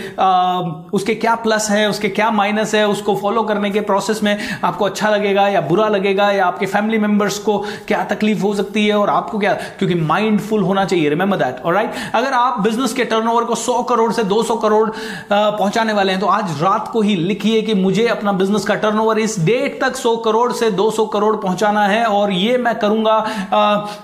उसके 0.96 1.14
क्या 1.14 1.34
प्लस 1.36 1.68
है, 1.70 1.88
उसके 1.90 2.08
क्या 2.08 2.30
माइनस 2.30 2.74
है, 2.74 2.86
उसको 2.88 3.16
फॉलो 3.16 3.42
करने 3.42 3.70
के 3.70 3.80
प्रोसेस 3.80 4.22
में 4.22 4.36
आपको 4.64 4.84
अच्छा 4.84 5.10
लगेगा 5.10 5.46
या 5.48 5.60
बुरा 5.60 5.88
लगेगा, 5.88 6.30
या 6.30 6.46
आपके 6.46 6.66
फैमिली 6.66 6.98
मेंबर्स 6.98 7.38
को 7.38 7.58
क्या 7.88 8.02
तकलीफ़ 8.04 8.42
हो 8.42 8.54
सकती 8.54 8.86
है 8.86 8.96
और 8.98 9.10
आपको 9.10 9.38
क्या, 9.38 9.52
क्योंकि 9.78 9.94
माइंडफुल 9.94 10.62
होना 10.62 10.84
चाहिए 10.84 11.08
रिमेंबर 11.08 11.36
दैट 11.36 11.62
और 11.64 11.74
राइट 11.74 11.94
अगर 12.14 12.32
आप 12.32 12.60
बिज़नेस 12.60 12.92
के 12.92 13.04
टर्नओवर 13.04 13.44
को 13.44 13.54
सौ 13.54 13.82
करोड़ 13.82 14.12
से 14.12 14.24
दो 14.24 14.42
सौ 14.42 14.56
करोड़ 14.56 14.88
पहुँचाने 15.30 15.92
वाले 15.92 16.12
हैं 16.12 16.20
तो 16.20 16.26
आज 16.28 16.62
रात 16.62 16.88
को 16.92 17.00
ही 17.02 17.16
लिखिए 17.16 17.62
कि 17.62 17.74
मुझे 17.74 18.06
अपना 18.08 18.32
बिज़नेस 18.32 18.64
का 18.64 18.74
टर्नओवर 18.74 19.18
इस 19.18 19.38
डेट 19.44 19.80
तक 19.80 19.96
सौ 19.96 20.16
करोड़ 20.16 20.52
से 20.52 20.70
दो 20.70 20.90
सौ 20.90 20.95
200 20.96 21.06
करोड़ 21.12 21.34
पहुंचाना 21.36 21.86
है 21.86 22.04
और 22.04 22.32
ये 22.32 22.56
मैं 22.58 22.74
करूँगा 22.78 23.12
आ, 23.12 23.58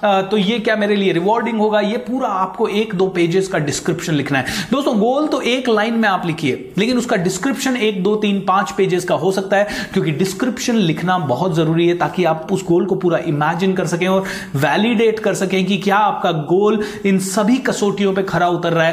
आ, 0.08 0.22
तो 0.22 0.36
ये 0.36 0.58
क्या 0.58 0.76
मेरे 0.76 0.96
लिए 0.96 1.12
रिवॉर्डिंग 1.12 1.58
होगा? 1.58 1.80
ये 1.80 1.96
पूरा 1.98 2.28
आपको 2.28 2.68
एक 2.68 2.94
दो 2.94 3.06
पेजेस 3.08 3.48
का 3.48 3.58
डिस्क्रिप्शन 3.58 4.14
लिखना 4.14 4.38
है। 4.38 4.44
दोस्तों 4.72 4.98
गोल 4.98 5.26
तो 5.26 5.40
एक 5.40 5.68
लाइन 5.68 5.94
में 5.94 6.08
आप 6.08 6.26
लिखिए 6.26 6.72
लेकिन 6.78 6.98
उसका 6.98 7.16
डिस्क्रिप्शन 7.16 7.76
एक 7.76 8.02
दो 8.02 8.14
तीन 8.16 8.40
पाँच 8.40 8.70
पेजेस 8.70 9.04
का 9.04 9.14
हो 9.14 9.32
सकता 9.32 9.56
है 9.56 9.68
क्योंकि 9.92 10.10
डिस्क्रिप्शन 10.12 10.76
लिखना 10.82 11.18
बहुत 11.18 11.54
ज़रूरी 11.54 11.88
है 11.88 11.96
ताकि 11.98 12.24
आप 12.24 12.46
उस 12.52 12.64
गोल 12.66 12.86
को 12.86 12.94
पूरा 12.94 13.18
इमेजिन 13.26 13.72
कर 13.72 13.86
सकें 13.86 14.06
और 14.08 14.24
वैलिडेट 14.56 15.18
कर 15.18 15.34
सकें 15.34 15.64
कि 15.66 15.76
क्या 15.78 15.96
आपका 15.96 16.32
गोल 16.32 16.82
इन 17.06 17.18
सभी 17.18 17.56
कसौटियों 17.58 18.12
पर 18.14 18.22
खरा 18.22 18.48
उतर 18.48 18.72
रहा 18.72 18.84
है। 18.84 18.90